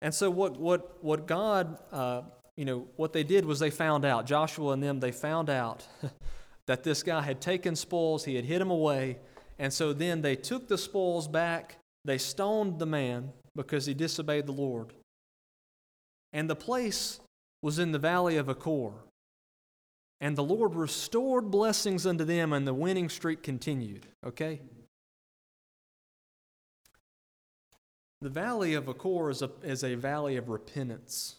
And 0.02 0.14
so 0.14 0.30
what, 0.30 0.60
what, 0.60 1.04
what 1.04 1.28
God 1.28 1.78
uh, 1.92 2.22
you 2.58 2.66
know, 2.66 2.88
what 2.96 3.14
they 3.14 3.24
did 3.24 3.46
was 3.46 3.60
they 3.60 3.70
found 3.70 4.06
out, 4.06 4.26
Joshua 4.26 4.72
and 4.72 4.82
them, 4.82 5.00
they 5.00 5.12
found 5.12 5.50
out 5.50 5.86
that 6.68 6.84
this 6.84 7.04
guy 7.04 7.22
had 7.22 7.42
taken 7.42 7.76
spoils, 7.76 8.26
he 8.26 8.36
had 8.36 8.46
hid 8.46 8.62
them 8.62 8.72
away, 8.72 9.18
and 9.60 9.72
so 9.72 9.94
then 9.94 10.22
they 10.22 10.36
took 10.36 10.68
the 10.68 10.78
spoils 10.78 11.28
back, 11.28 11.78
they 12.04 12.18
stoned 12.18 12.80
the 12.80 12.86
man 12.86 13.32
because 13.56 13.86
he 13.86 13.94
disobeyed 13.94 14.46
the 14.46 14.52
Lord. 14.52 14.94
And 16.34 16.50
the 16.50 16.56
place 16.56 17.20
was 17.62 17.80
in 17.80 17.92
the 17.92 18.00
valley 18.00 18.38
of 18.38 18.50
Achor. 18.50 18.94
And 20.22 20.36
the 20.36 20.44
Lord 20.44 20.76
restored 20.76 21.52
blessings 21.52 22.06
unto 22.06 22.24
them, 22.24 22.54
and 22.54 22.68
the 22.68 22.74
winning 22.74 23.10
streak 23.10 23.44
continued. 23.44 24.08
Okay? 24.26 24.62
The 28.22 28.30
valley 28.30 28.74
of 28.74 28.88
Achor 28.88 29.30
is 29.30 29.42
a, 29.42 29.52
is 29.64 29.84
a 29.84 29.96
valley 29.96 30.38
of 30.38 30.50
repentance. 30.50 31.38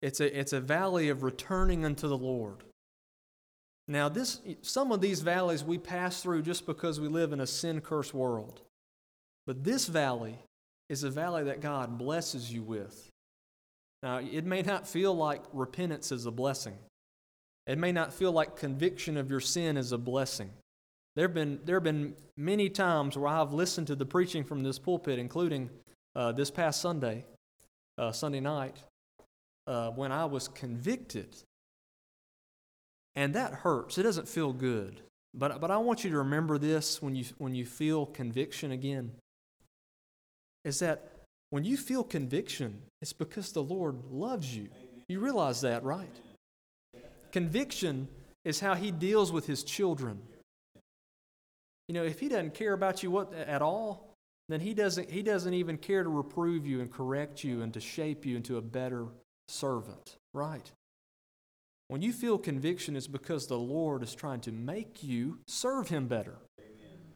It's 0.00 0.20
a, 0.20 0.38
it's 0.38 0.52
a 0.52 0.60
valley 0.60 1.08
of 1.08 1.22
returning 1.22 1.84
unto 1.84 2.08
the 2.08 2.16
Lord. 2.16 2.64
Now, 3.88 4.08
this, 4.08 4.40
some 4.62 4.92
of 4.92 5.00
these 5.00 5.20
valleys 5.20 5.64
we 5.64 5.78
pass 5.78 6.22
through 6.22 6.42
just 6.42 6.66
because 6.66 7.00
we 7.00 7.08
live 7.08 7.32
in 7.32 7.40
a 7.40 7.46
sin 7.46 7.80
cursed 7.80 8.14
world. 8.14 8.60
But 9.46 9.64
this 9.64 9.86
valley 9.86 10.38
is 10.90 11.04
a 11.04 11.10
valley 11.10 11.44
that 11.44 11.60
God 11.60 11.98
blesses 11.98 12.52
you 12.52 12.62
with. 12.62 13.08
Now, 14.02 14.18
it 14.18 14.44
may 14.44 14.62
not 14.62 14.86
feel 14.86 15.14
like 15.14 15.42
repentance 15.52 16.12
is 16.12 16.26
a 16.26 16.30
blessing, 16.30 16.76
it 17.66 17.78
may 17.78 17.92
not 17.92 18.12
feel 18.12 18.32
like 18.32 18.56
conviction 18.56 19.16
of 19.16 19.30
your 19.30 19.40
sin 19.40 19.76
is 19.76 19.92
a 19.92 19.98
blessing. 19.98 20.50
There 21.16 21.26
have 21.26 21.34
been, 21.34 21.58
there 21.64 21.76
have 21.76 21.84
been 21.84 22.14
many 22.36 22.68
times 22.68 23.16
where 23.16 23.26
I've 23.26 23.52
listened 23.52 23.88
to 23.88 23.96
the 23.96 24.06
preaching 24.06 24.44
from 24.44 24.62
this 24.62 24.78
pulpit, 24.78 25.18
including 25.18 25.68
uh, 26.14 26.30
this 26.32 26.50
past 26.50 26.80
Sunday, 26.80 27.24
uh, 27.98 28.12
Sunday 28.12 28.38
night, 28.38 28.76
uh, 29.68 29.90
when 29.90 30.10
I 30.10 30.24
was 30.24 30.48
convicted. 30.48 31.28
And 33.14 33.34
that 33.34 33.52
hurts. 33.52 33.98
It 33.98 34.04
doesn't 34.04 34.28
feel 34.28 34.52
good. 34.52 35.00
But, 35.34 35.60
but 35.60 35.70
I 35.70 35.76
want 35.76 36.04
you 36.04 36.10
to 36.10 36.18
remember 36.18 36.56
this 36.56 37.02
when 37.02 37.14
you, 37.14 37.26
when 37.36 37.54
you 37.54 37.66
feel 37.66 38.06
conviction 38.06 38.72
again 38.72 39.12
is 40.64 40.78
that 40.80 41.12
when 41.50 41.64
you 41.64 41.76
feel 41.76 42.02
conviction, 42.02 42.80
it's 43.02 43.12
because 43.12 43.52
the 43.52 43.62
Lord 43.62 43.96
loves 44.10 44.54
you. 44.54 44.68
You 45.08 45.20
realize 45.20 45.60
that, 45.60 45.84
right? 45.84 46.14
Conviction 47.30 48.08
is 48.44 48.60
how 48.60 48.74
he 48.74 48.90
deals 48.90 49.32
with 49.32 49.46
his 49.46 49.62
children. 49.62 50.20
You 51.88 51.94
know, 51.94 52.04
if 52.04 52.20
he 52.20 52.28
doesn't 52.28 52.54
care 52.54 52.72
about 52.72 53.02
you 53.02 53.10
what, 53.10 53.32
at 53.34 53.62
all, 53.62 54.14
then 54.48 54.60
he 54.60 54.74
doesn't, 54.74 55.10
he 55.10 55.22
doesn't 55.22 55.54
even 55.54 55.76
care 55.76 56.02
to 56.02 56.08
reprove 56.08 56.66
you 56.66 56.80
and 56.80 56.90
correct 56.90 57.44
you 57.44 57.62
and 57.62 57.72
to 57.74 57.80
shape 57.80 58.26
you 58.26 58.36
into 58.36 58.56
a 58.56 58.62
better 58.62 59.06
servant, 59.48 60.16
right? 60.32 60.70
When 61.88 62.02
you 62.02 62.12
feel 62.12 62.38
conviction, 62.38 62.96
it's 62.96 63.06
because 63.06 63.46
the 63.46 63.58
Lord 63.58 64.02
is 64.02 64.14
trying 64.14 64.40
to 64.42 64.52
make 64.52 65.02
you 65.02 65.38
serve 65.46 65.88
him 65.88 66.06
better. 66.06 66.36
Amen. 66.60 67.14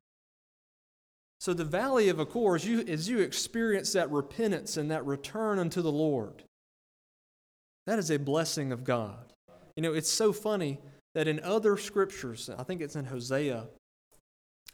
So, 1.41 1.53
the 1.53 1.65
valley 1.65 2.09
of 2.09 2.19
Achor, 2.19 2.57
as 2.57 2.67
you, 2.67 2.81
as 2.81 3.09
you 3.09 3.21
experience 3.21 3.93
that 3.93 4.11
repentance 4.11 4.79
and 4.79 4.91
that 4.91 5.05
return 5.05 5.59
unto 5.59 5.83
the 5.83 5.93
Lord, 5.93 6.45
that 7.87 7.99
is 7.99 8.11
a 8.11 8.19
blessing 8.19 8.73
of 8.73 8.85
God. 8.85 9.33
You 9.77 9.83
know, 9.83 9.93
it's 9.93 10.11
so 10.11 10.33
funny 10.33 10.79
that 11.15 11.29
in 11.29 11.41
other 11.41 11.77
scriptures, 11.77 12.49
I 12.57 12.63
think 12.63 12.81
it's 12.81 12.97
in 12.97 13.07
Hosea, 13.07 13.67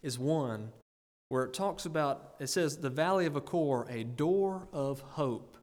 is 0.02 0.18
one 0.18 0.70
where 1.28 1.44
it 1.44 1.52
talks 1.52 1.84
about, 1.84 2.34
it 2.38 2.46
says, 2.46 2.78
the 2.78 2.90
valley 2.90 3.26
of 3.26 3.36
Achor, 3.36 3.86
a 3.90 4.04
door 4.04 4.68
of 4.72 5.00
hope. 5.00 5.57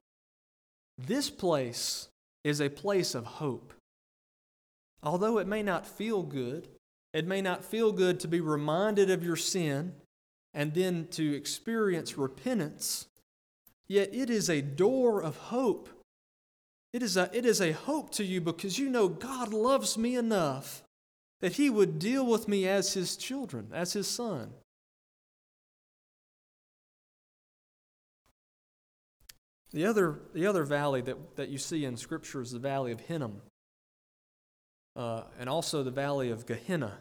This 0.98 1.30
place 1.30 2.08
is 2.44 2.60
a 2.60 2.70
place 2.70 3.14
of 3.14 3.24
hope. 3.24 3.72
Although 5.02 5.38
it 5.38 5.46
may 5.46 5.62
not 5.62 5.86
feel 5.86 6.22
good, 6.22 6.68
it 7.12 7.26
may 7.26 7.40
not 7.40 7.64
feel 7.64 7.92
good 7.92 8.20
to 8.20 8.28
be 8.28 8.40
reminded 8.40 9.10
of 9.10 9.24
your 9.24 9.36
sin 9.36 9.94
and 10.54 10.74
then 10.74 11.06
to 11.12 11.34
experience 11.34 12.16
repentance, 12.16 13.06
yet 13.88 14.14
it 14.14 14.30
is 14.30 14.48
a 14.48 14.62
door 14.62 15.22
of 15.22 15.36
hope. 15.36 15.88
It 16.92 17.02
is 17.02 17.16
a, 17.16 17.30
it 17.32 17.44
is 17.44 17.60
a 17.60 17.72
hope 17.72 18.10
to 18.12 18.24
you 18.24 18.40
because 18.40 18.78
you 18.78 18.88
know 18.88 19.08
God 19.08 19.52
loves 19.52 19.98
me 19.98 20.16
enough 20.16 20.82
that 21.40 21.52
He 21.52 21.68
would 21.68 21.98
deal 21.98 22.24
with 22.26 22.48
me 22.48 22.66
as 22.66 22.94
His 22.94 23.16
children, 23.16 23.68
as 23.72 23.92
His 23.92 24.08
son. 24.08 24.54
The 29.72 29.86
other, 29.86 30.20
the 30.32 30.46
other 30.46 30.64
valley 30.64 31.00
that, 31.02 31.36
that 31.36 31.48
you 31.48 31.58
see 31.58 31.84
in 31.84 31.96
Scripture 31.96 32.40
is 32.40 32.52
the 32.52 32.58
valley 32.58 32.92
of 32.92 33.00
Hinnom, 33.00 33.42
uh, 34.94 35.22
and 35.38 35.48
also 35.48 35.82
the 35.82 35.90
valley 35.90 36.30
of 36.30 36.46
Gehenna. 36.46 36.98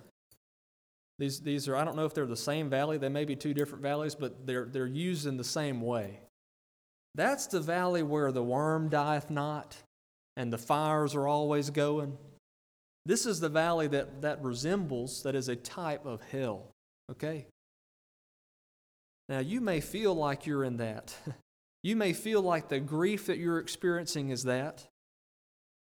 These, 1.18 1.42
these 1.42 1.68
are, 1.70 1.76
I 1.76 1.86
don't 1.86 1.96
know 1.96 2.06
if 2.06 2.14
they're 2.14 2.26
the 2.26 2.36
same 2.36 2.70
valley, 2.70 2.98
they 2.98 3.10
may 3.10 3.24
be 3.24 3.36
two 3.36 3.54
different 3.54 3.82
valleys, 3.82 4.16
but 4.16 4.46
they're, 4.46 4.66
they're 4.66 4.86
used 4.86 5.26
in 5.26 5.38
the 5.38 5.44
same 5.44 5.82
way. 5.82 6.20
That's 7.14 7.48
the 7.48 7.62
valley 7.62 8.04
where 8.04 8.32
the 8.32 8.44
worm 8.44 8.90
dieth 8.90 9.30
not 9.30 9.78
and 10.36 10.52
the 10.52 10.58
fires 10.58 11.16
are 11.16 11.28
always 11.28 11.70
going. 11.70 12.18
This 13.06 13.26
is 13.26 13.40
the 13.40 13.50
valley 13.50 13.88
that, 13.88 14.22
that 14.24 14.44
resembles, 14.44 15.24
that 15.24 15.36
is 15.36 15.48
a 15.48 15.56
type 15.56 16.06
of 16.06 16.22
hell. 16.24 16.72
Okay? 17.12 17.46
Now, 19.30 19.40
you 19.40 19.62
may 19.62 19.80
feel 19.80 20.14
like 20.14 20.46
you're 20.46 20.64
in 20.64 20.78
that. 20.78 21.16
you 21.86 21.96
may 21.96 22.14
feel 22.14 22.42
like 22.42 22.68
the 22.68 22.80
grief 22.80 23.28
that 23.28 23.38
you're 23.38 23.60
experiencing 23.60 24.32
is 24.32 24.46
that. 24.46 24.88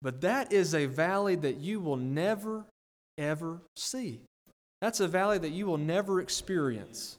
But 0.01 0.23
that 0.23 0.51
is 0.51 0.75
a 0.75 0.87
valley 0.87 1.35
that 1.37 1.59
you 1.59 1.79
will 1.79 1.99
never, 1.99 2.65
ever 3.19 3.61
see. 3.77 4.23
That's 4.81 5.01
a 5.01 5.09
valley 5.09 5.37
that 5.37 5.51
you 5.51 5.67
will 5.67 5.77
never 5.77 6.23
experience. 6.23 7.19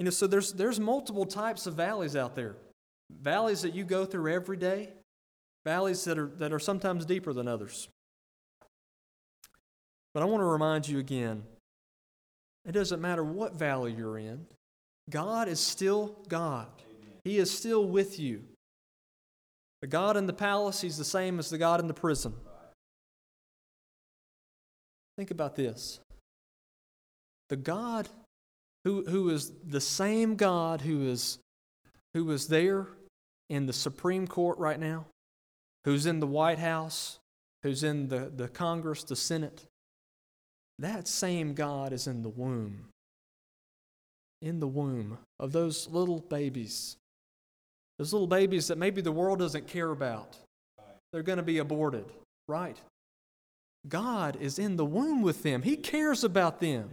You 0.00 0.04
know, 0.04 0.10
so 0.10 0.26
there's, 0.26 0.52
there's 0.52 0.80
multiple 0.80 1.26
types 1.26 1.68
of 1.68 1.74
valleys 1.74 2.16
out 2.16 2.34
there. 2.34 2.56
Valleys 3.22 3.62
that 3.62 3.76
you 3.76 3.84
go 3.84 4.04
through 4.04 4.32
every 4.32 4.56
day, 4.56 4.88
valleys 5.64 6.02
that 6.06 6.18
are, 6.18 6.32
that 6.38 6.52
are 6.52 6.58
sometimes 6.58 7.04
deeper 7.04 7.32
than 7.32 7.46
others. 7.46 7.88
But 10.12 10.24
I 10.24 10.26
want 10.26 10.40
to 10.40 10.46
remind 10.46 10.88
you 10.88 10.98
again 10.98 11.44
it 12.64 12.72
doesn't 12.72 13.00
matter 13.00 13.22
what 13.22 13.54
valley 13.54 13.94
you're 13.96 14.18
in, 14.18 14.46
God 15.10 15.48
is 15.48 15.60
still 15.60 16.16
God. 16.28 16.68
He 17.24 17.38
is 17.38 17.50
still 17.50 17.84
with 17.84 18.18
you. 18.18 18.44
The 19.82 19.86
God 19.86 20.16
in 20.16 20.26
the 20.26 20.32
palace, 20.32 20.80
He's 20.80 20.98
the 20.98 21.04
same 21.04 21.38
as 21.38 21.50
the 21.50 21.58
God 21.58 21.80
in 21.80 21.88
the 21.88 21.94
prison. 21.94 22.34
Think 25.16 25.30
about 25.30 25.56
this. 25.56 26.00
The 27.48 27.56
God 27.56 28.08
who, 28.84 29.04
who 29.04 29.30
is 29.30 29.52
the 29.66 29.80
same 29.80 30.36
God 30.36 30.80
who 30.80 31.02
is, 31.02 31.38
who 32.14 32.30
is 32.30 32.48
there 32.48 32.88
in 33.48 33.66
the 33.66 33.72
Supreme 33.72 34.26
Court 34.26 34.58
right 34.58 34.78
now, 34.78 35.06
who's 35.84 36.06
in 36.06 36.20
the 36.20 36.26
White 36.26 36.58
House, 36.58 37.18
who's 37.62 37.84
in 37.84 38.08
the, 38.08 38.32
the 38.34 38.48
Congress, 38.48 39.04
the 39.04 39.16
Senate, 39.16 39.66
that 40.78 41.06
same 41.06 41.52
God 41.52 41.92
is 41.92 42.06
in 42.06 42.22
the 42.22 42.28
womb. 42.28 42.86
In 44.42 44.60
the 44.60 44.68
womb 44.68 45.18
of 45.38 45.52
those 45.52 45.88
little 45.88 46.20
babies. 46.20 46.96
Those 47.98 48.12
little 48.12 48.26
babies 48.26 48.68
that 48.68 48.78
maybe 48.78 49.02
the 49.02 49.12
world 49.12 49.40
doesn't 49.40 49.66
care 49.66 49.90
about. 49.90 50.36
They're 51.12 51.22
going 51.22 51.36
to 51.36 51.42
be 51.42 51.58
aborted, 51.58 52.06
right? 52.48 52.78
God 53.88 54.36
is 54.40 54.58
in 54.58 54.76
the 54.76 54.84
womb 54.84 55.22
with 55.22 55.42
them. 55.42 55.62
He 55.62 55.76
cares 55.76 56.24
about 56.24 56.60
them. 56.60 56.90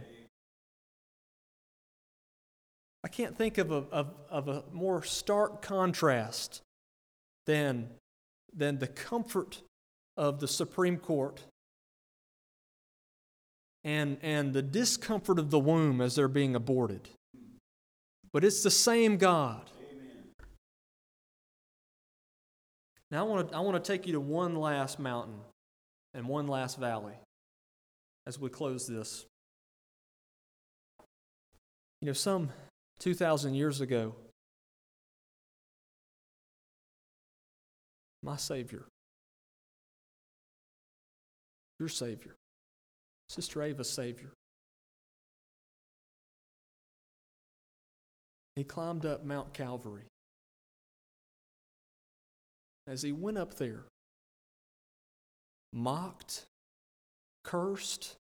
I 3.04 3.08
can't 3.08 3.36
think 3.36 3.58
of 3.58 3.70
a, 3.70 3.84
of, 3.92 4.14
of 4.28 4.48
a 4.48 4.64
more 4.72 5.02
stark 5.02 5.62
contrast 5.62 6.62
than, 7.46 7.88
than 8.54 8.78
the 8.78 8.86
comfort 8.86 9.62
of 10.16 10.40
the 10.40 10.48
Supreme 10.48 10.98
Court 10.98 11.40
and, 13.84 14.18
and 14.20 14.52
the 14.52 14.62
discomfort 14.62 15.38
of 15.38 15.50
the 15.50 15.58
womb 15.58 16.00
as 16.00 16.16
they're 16.16 16.28
being 16.28 16.54
aborted. 16.54 17.08
But 18.32 18.44
it's 18.44 18.62
the 18.62 18.70
same 18.70 19.16
God. 19.16 19.70
Now, 23.10 23.24
I 23.24 23.28
want 23.28 23.48
to, 23.48 23.56
I 23.56 23.60
want 23.60 23.82
to 23.82 23.92
take 23.92 24.06
you 24.06 24.12
to 24.12 24.20
one 24.20 24.54
last 24.56 24.98
mountain 24.98 25.40
and 26.12 26.28
one 26.28 26.46
last 26.46 26.78
valley 26.78 27.14
as 28.26 28.38
we 28.38 28.50
close 28.50 28.86
this. 28.86 29.24
You 32.02 32.06
know, 32.06 32.12
some 32.12 32.50
2,000 33.00 33.54
years 33.54 33.80
ago, 33.80 34.14
my 38.22 38.36
Savior, 38.36 38.84
your 41.80 41.88
Savior, 41.88 42.34
Sister 43.30 43.62
Ava's 43.62 43.88
Savior, 43.88 44.32
he 48.58 48.64
climbed 48.64 49.06
up 49.06 49.24
Mount 49.24 49.54
Calvary. 49.54 50.04
As 52.86 53.02
he 53.02 53.12
went 53.12 53.38
up 53.38 53.54
there, 53.54 53.84
mocked, 55.72 56.46
cursed, 57.44 58.16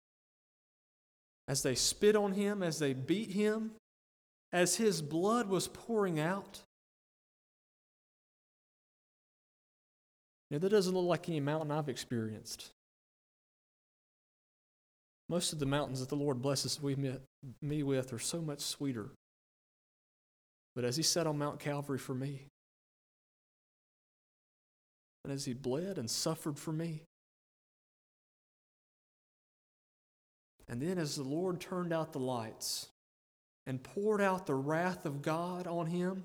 as 1.49 1.63
they 1.63 1.75
spit 1.75 2.17
on 2.17 2.33
him, 2.33 2.63
as 2.63 2.79
they 2.79 2.93
beat 2.93 3.31
him, 3.31 3.73
as 4.53 4.77
his 4.77 5.01
blood 5.03 5.49
was 5.49 5.69
pouring 5.69 6.19
out. 6.19 6.61
Now, 10.51 10.59
that 10.59 10.69
doesn't 10.69 10.95
look 10.95 11.07
like 11.07 11.29
any 11.29 11.41
mountain 11.41 11.71
I've 11.71 11.89
experienced. 11.89 12.71
Most 15.29 15.53
of 15.53 15.59
the 15.59 15.67
mountains 15.67 16.01
that 16.01 16.09
the 16.09 16.17
Lord 16.17 16.41
blesses 16.41 16.81
me 16.83 17.83
with 17.83 18.13
are 18.13 18.19
so 18.19 18.41
much 18.41 18.61
sweeter. 18.61 19.11
But 20.77 20.85
as 20.85 20.97
he 20.97 21.03
sat 21.03 21.27
on 21.27 21.39
Mount 21.39 21.59
Calvary 21.59 21.99
for 21.99 22.15
me, 22.15 22.47
and 25.25 25.33
as 25.33 25.45
he 25.45 25.55
bled 25.55 25.99
and 25.99 26.09
suffered 26.09 26.57
for 26.57 26.71
me, 26.71 27.03
And 30.69 30.83
then, 30.83 30.99
as 30.99 31.17
the 31.17 31.23
Lord 31.23 31.61
turned 31.61 31.93
out 31.93 32.13
the 32.13 32.19
lights 32.19 32.89
and 33.67 33.83
poured 33.83 34.21
out 34.21 34.47
the 34.47 34.55
wrath 34.55 35.07
of 35.07 35.23
God 35.23 35.67
on 35.67 35.87
him 35.87 36.25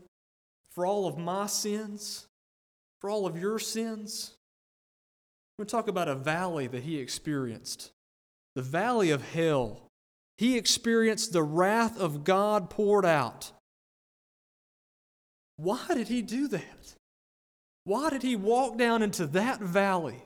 for 0.71 0.85
all 0.85 1.07
of 1.07 1.17
my 1.17 1.45
sins, 1.45 2.27
for 2.99 3.09
all 3.09 3.25
of 3.25 3.39
your 3.39 3.59
sins, 3.59 4.35
we're 5.57 5.63
going 5.63 5.67
to 5.67 5.71
talk 5.71 5.87
about 5.87 6.07
a 6.07 6.15
valley 6.15 6.67
that 6.67 6.83
he 6.83 6.97
experienced 6.97 7.91
the 8.55 8.61
valley 8.61 9.11
of 9.11 9.31
hell. 9.31 9.87
He 10.37 10.57
experienced 10.57 11.33
the 11.33 11.43
wrath 11.43 11.99
of 11.99 12.23
God 12.23 12.69
poured 12.69 13.05
out. 13.05 13.51
Why 15.61 15.85
did 15.93 16.07
he 16.07 16.21
do 16.21 16.47
that? 16.49 16.95
Why 17.83 18.09
did 18.09 18.23
he 18.23 18.35
walk 18.35 18.77
down 18.77 19.01
into 19.01 19.25
that 19.27 19.59
valley, 19.59 20.23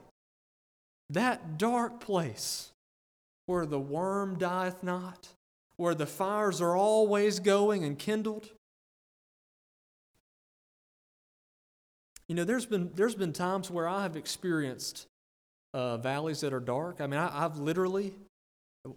that 1.10 1.58
dark 1.58 2.00
place? 2.00 2.72
where 3.46 3.66
the 3.66 3.80
worm 3.80 4.38
dieth 4.38 4.84
not, 4.84 5.30
where 5.78 5.96
the 5.96 6.06
fires 6.06 6.62
are 6.62 6.76
always 6.76 7.40
going 7.40 7.84
and 7.84 7.98
kindled. 7.98 8.50
You 12.28 12.36
know, 12.36 12.44
there's 12.44 12.66
been, 12.66 12.92
there's 12.96 13.16
been 13.16 13.34
times 13.34 13.70
where 13.70 13.88
I 13.88 14.04
have 14.04 14.16
experienced 14.16 15.06
uh, 15.74 15.98
valleys 15.98 16.42
that 16.42 16.54
are 16.54 16.60
dark. 16.60 17.02
I 17.02 17.08
mean, 17.08 17.20
I, 17.20 17.42
have 17.42 17.60
literally, 17.60 18.16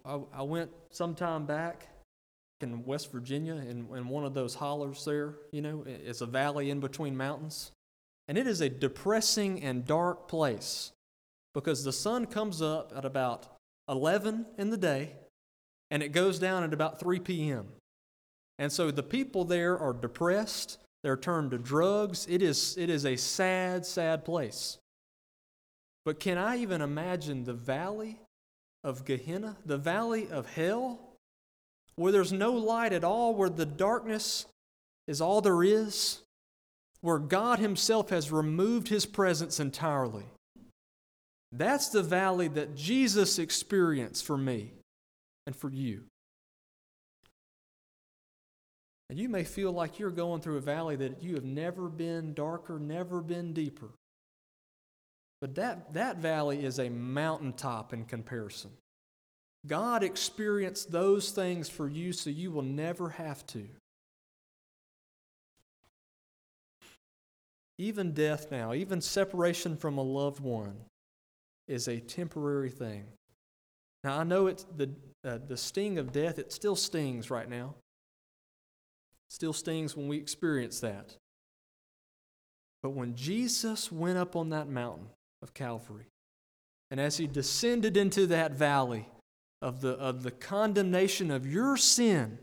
I, 0.03 0.19
I, 0.33 0.41
went 0.41 0.71
some 0.89 1.13
time 1.13 1.45
back 1.45 1.87
in 2.61 2.85
West 2.85 3.11
Virginia 3.11 3.55
in, 3.55 3.87
in 3.95 4.07
one 4.07 4.25
of 4.25 4.33
those 4.33 4.55
hollers 4.55 5.05
there. 5.05 5.35
You 5.51 5.61
know, 5.61 5.83
it's 5.85 6.21
a 6.21 6.25
valley 6.25 6.69
in 6.69 6.79
between 6.79 7.15
mountains. 7.15 7.71
And 8.27 8.37
it 8.37 8.47
is 8.47 8.61
a 8.61 8.69
depressing 8.69 9.63
and 9.63 9.85
dark 9.85 10.27
place 10.27 10.91
because 11.53 11.83
the 11.83 11.93
sun 11.93 12.25
comes 12.25 12.61
up 12.61 12.93
at 12.95 13.05
about 13.05 13.47
11 13.89 14.45
in 14.57 14.69
the 14.69 14.77
day 14.77 15.13
and 15.89 16.03
it 16.03 16.09
goes 16.09 16.37
down 16.37 16.63
at 16.63 16.73
about 16.73 16.99
3 16.99 17.19
p.m. 17.19 17.67
And 18.59 18.71
so 18.71 18.91
the 18.91 19.03
people 19.03 19.45
there 19.45 19.77
are 19.79 19.93
depressed, 19.93 20.77
they're 21.01 21.17
turned 21.17 21.51
to 21.51 21.57
drugs. 21.57 22.27
It 22.29 22.41
is, 22.41 22.77
it 22.77 22.89
is 22.89 23.05
a 23.05 23.15
sad, 23.15 23.85
sad 23.85 24.25
place. 24.25 24.77
But 26.05 26.19
can 26.19 26.37
I 26.37 26.57
even 26.57 26.81
imagine 26.81 27.45
the 27.45 27.53
valley 27.53 28.19
of 28.83 29.05
Gehenna, 29.05 29.57
the 29.65 29.77
valley 29.77 30.29
of 30.29 30.53
hell, 30.53 31.08
where 31.99 32.13
there's 32.13 32.31
no 32.31 32.53
light 32.53 32.93
at 32.93 33.03
all, 33.03 33.35
where 33.35 33.49
the 33.49 33.65
darkness 33.65 34.45
is 35.05 35.19
all 35.19 35.41
there 35.41 35.63
is, 35.63 36.19
where 37.01 37.19
God 37.19 37.59
Himself 37.59 38.09
has 38.09 38.31
removed 38.31 38.87
His 38.87 39.05
presence 39.05 39.59
entirely? 39.59 40.23
That's 41.51 41.89
the 41.89 42.01
valley 42.01 42.47
that 42.47 42.75
Jesus 42.75 43.37
experienced 43.37 44.25
for 44.25 44.37
me 44.37 44.71
and 45.45 45.53
for 45.53 45.69
you. 45.69 46.03
And 49.09 49.19
you 49.19 49.27
may 49.27 49.43
feel 49.43 49.73
like 49.73 49.99
you're 49.99 50.09
going 50.09 50.39
through 50.39 50.57
a 50.57 50.61
valley 50.61 50.95
that 50.95 51.21
you 51.21 51.35
have 51.35 51.43
never 51.43 51.89
been 51.89 52.33
darker, 52.33 52.79
never 52.79 53.19
been 53.21 53.51
deeper. 53.51 53.89
But 55.41 55.55
that, 55.55 55.93
that 55.95 56.17
valley 56.17 56.63
is 56.63 56.79
a 56.79 56.89
mountaintop 56.89 57.91
in 57.91 58.05
comparison. 58.05 58.71
God 59.67 60.03
experienced 60.03 60.91
those 60.91 61.31
things 61.31 61.69
for 61.69 61.87
you 61.87 62.13
so 62.13 62.29
you 62.29 62.51
will 62.51 62.63
never 62.63 63.09
have 63.09 63.45
to. 63.47 63.67
Even 67.77 68.13
death 68.13 68.51
now, 68.51 68.73
even 68.73 69.01
separation 69.01 69.77
from 69.77 69.97
a 69.97 70.03
loved 70.03 70.41
one, 70.41 70.75
is 71.67 71.87
a 71.87 71.99
temporary 71.99 72.69
thing. 72.69 73.05
Now, 74.03 74.19
I 74.19 74.23
know 74.23 74.47
it's 74.47 74.65
the, 74.75 74.89
uh, 75.23 75.39
the 75.47 75.57
sting 75.57 75.97
of 75.97 76.11
death, 76.11 76.39
it 76.39 76.51
still 76.51 76.75
stings 76.75 77.29
right 77.29 77.49
now. 77.49 77.75
It 79.29 79.33
still 79.33 79.53
stings 79.53 79.95
when 79.95 80.07
we 80.07 80.17
experience 80.17 80.79
that. 80.79 81.15
But 82.81 82.91
when 82.91 83.15
Jesus 83.15 83.91
went 83.91 84.17
up 84.17 84.35
on 84.35 84.49
that 84.49 84.67
mountain, 84.67 85.07
of 85.41 85.53
Calvary. 85.53 86.05
And 86.91 86.99
as 86.99 87.17
he 87.17 87.27
descended 87.27 87.97
into 87.97 88.27
that 88.27 88.53
valley 88.53 89.07
of 89.61 89.81
the, 89.81 89.91
of 89.91 90.23
the 90.23 90.31
condemnation 90.31 91.31
of 91.31 91.45
your 91.45 91.77
sin, 91.77 92.37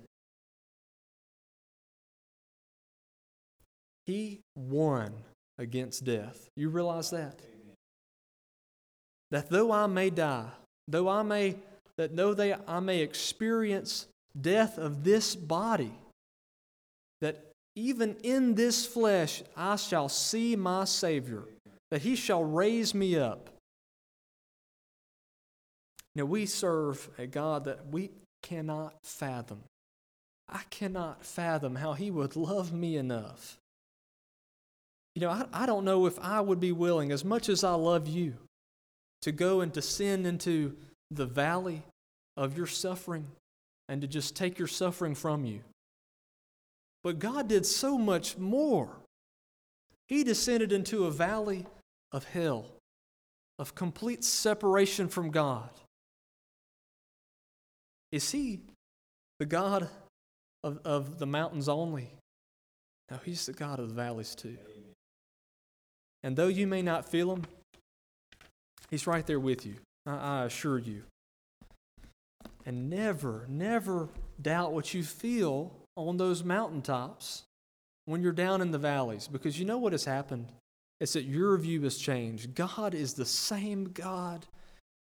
he 4.06 4.40
won 4.54 5.12
against 5.58 6.04
death. 6.04 6.48
You 6.56 6.68
realize 6.68 7.10
that? 7.10 7.40
That 9.30 9.50
though 9.50 9.72
I 9.72 9.86
may 9.86 10.10
die, 10.10 10.48
though 10.86 11.08
I 11.08 11.22
may 11.22 11.56
that 11.96 12.14
though 12.14 12.34
they, 12.34 12.54
I 12.54 12.80
may 12.80 13.00
experience 13.00 14.06
death 14.38 14.76
of 14.76 15.02
this 15.02 15.34
body, 15.34 15.92
that 17.22 17.52
even 17.74 18.16
in 18.22 18.54
this 18.54 18.86
flesh 18.86 19.42
I 19.56 19.76
shall 19.76 20.10
see 20.10 20.56
my 20.56 20.84
Savior 20.84 21.44
that 21.90 22.02
he 22.02 22.16
shall 22.16 22.44
raise 22.44 22.94
me 22.94 23.16
up. 23.16 23.50
Now, 26.16 26.24
we 26.24 26.46
serve 26.46 27.10
a 27.18 27.26
God 27.26 27.64
that 27.64 27.88
we 27.90 28.10
cannot 28.42 28.94
fathom. 29.04 29.60
I 30.48 30.62
cannot 30.70 31.26
fathom 31.26 31.76
how 31.76 31.92
he 31.92 32.10
would 32.10 32.36
love 32.36 32.72
me 32.72 32.96
enough. 32.96 33.58
You 35.14 35.20
know, 35.20 35.30
I, 35.30 35.44
I 35.52 35.66
don't 35.66 35.84
know 35.84 36.06
if 36.06 36.18
I 36.18 36.40
would 36.40 36.58
be 36.58 36.72
willing, 36.72 37.12
as 37.12 37.22
much 37.22 37.50
as 37.50 37.62
I 37.62 37.74
love 37.74 38.08
you, 38.08 38.32
to 39.22 39.30
go 39.30 39.60
and 39.60 39.70
descend 39.70 40.26
into 40.26 40.74
the 41.10 41.26
valley 41.26 41.82
of 42.34 42.56
your 42.56 42.66
suffering 42.66 43.26
and 43.90 44.00
to 44.00 44.06
just 44.06 44.34
take 44.34 44.58
your 44.58 44.68
suffering 44.68 45.14
from 45.14 45.44
you. 45.44 45.60
But 47.04 47.18
God 47.18 47.46
did 47.46 47.66
so 47.66 47.98
much 47.98 48.38
more. 48.38 48.88
He 50.08 50.24
descended 50.24 50.72
into 50.72 51.04
a 51.04 51.10
valley 51.10 51.66
of 52.10 52.24
hell, 52.24 52.66
of 53.58 53.74
complete 53.74 54.24
separation 54.24 55.08
from 55.08 55.30
God? 55.30 55.68
Is 58.12 58.30
He 58.30 58.60
the 59.38 59.46
God 59.46 59.88
of, 60.62 60.80
of 60.84 61.18
the 61.18 61.26
mountains 61.26 61.68
only? 61.68 62.12
No, 63.10 63.18
He's 63.24 63.46
the 63.46 63.52
God 63.52 63.78
of 63.78 63.88
the 63.88 63.94
valleys 63.94 64.34
too. 64.34 64.56
And 66.22 66.36
though 66.36 66.48
you 66.48 66.66
may 66.66 66.82
not 66.82 67.08
feel 67.08 67.32
Him, 67.32 67.44
He's 68.90 69.06
right 69.06 69.26
there 69.26 69.40
with 69.40 69.66
you. 69.66 69.74
I, 70.06 70.40
I 70.40 70.44
assure 70.44 70.78
you. 70.78 71.02
And 72.64 72.90
never, 72.90 73.46
never 73.48 74.08
doubt 74.40 74.72
what 74.72 74.92
you 74.92 75.04
feel 75.04 75.72
on 75.96 76.16
those 76.16 76.42
mountaintops 76.42 77.44
when 78.06 78.22
you're 78.22 78.32
down 78.32 78.60
in 78.60 78.70
the 78.70 78.78
valleys 78.78 79.28
because 79.28 79.58
you 79.58 79.64
know 79.64 79.78
what 79.78 79.92
has 79.92 80.04
happened? 80.04 80.50
It's 81.00 81.12
that 81.12 81.24
your 81.24 81.56
view 81.58 81.82
has 81.82 81.96
changed. 81.98 82.54
God 82.54 82.94
is 82.94 83.14
the 83.14 83.26
same 83.26 83.84
God. 83.92 84.46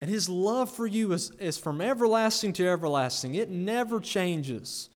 And 0.02 0.12
his 0.12 0.30
love 0.30 0.72
for 0.72 0.86
you 0.86 1.14
is, 1.14 1.32
is 1.40 1.58
from 1.58 1.82
everlasting 1.82 2.54
to 2.54 2.68
everlasting. 2.68 3.36
It 3.36 3.50
never 3.50 4.00
changes. 4.00 4.90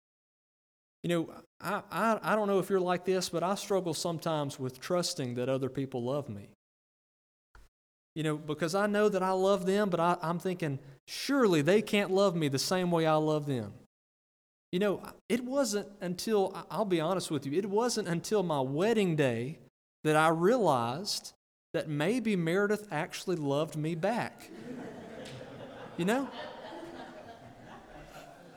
You 1.04 1.10
know, 1.10 1.30
I, 1.62 1.82
I, 1.89 2.20
I 2.22 2.36
don't 2.36 2.47
know 2.47 2.60
if 2.60 2.70
you're 2.70 2.82
like 2.82 3.06
this, 3.06 3.30
but 3.30 3.41
I 3.41 3.56
struggle 3.56 3.93
sometimes 3.93 4.60
with 4.60 4.80
trusting 4.80 5.36
that 5.36 5.47
other 5.47 5.70
people 5.70 6.04
love 6.04 6.28
me. 6.28 6.50
You 8.16 8.24
know, 8.24 8.38
because 8.38 8.76
I 8.76 8.88
know 8.88 9.08
that 9.08 9.24
I 9.24 9.32
love 9.32 9.66
them, 9.66 9.89
but 9.89 10.02
I, 10.02 10.18
I'm 10.22 10.39
thinking, 10.39 10.80
surely 11.08 11.62
they 11.62 11.82
can't 11.82 12.12
love 12.12 12.36
me 12.36 12.50
the 12.50 12.60
same 12.60 12.91
way 12.91 13.06
I 13.06 13.16
love 13.16 13.45
them. 13.45 13.72
You 14.74 14.80
know, 14.80 15.02
it 15.30 15.43
wasn't 15.45 15.88
until, 16.02 16.66
I'll 16.70 16.86
be 16.86 17.00
honest 17.00 17.32
with 17.32 17.45
you, 17.45 17.58
it 17.58 17.68
wasn't 17.68 18.08
until 18.08 18.43
my 18.43 18.60
wedding 18.60 19.16
day 19.16 19.60
that 20.04 20.16
I 20.16 20.30
realized 20.30 21.34
that 21.74 21.88
maybe 21.88 22.36
Meredith 22.36 22.88
actually 22.91 23.38
loved 23.38 23.78
me 23.78 23.95
back. 23.95 24.50
You 26.00 26.06
know? 26.06 26.30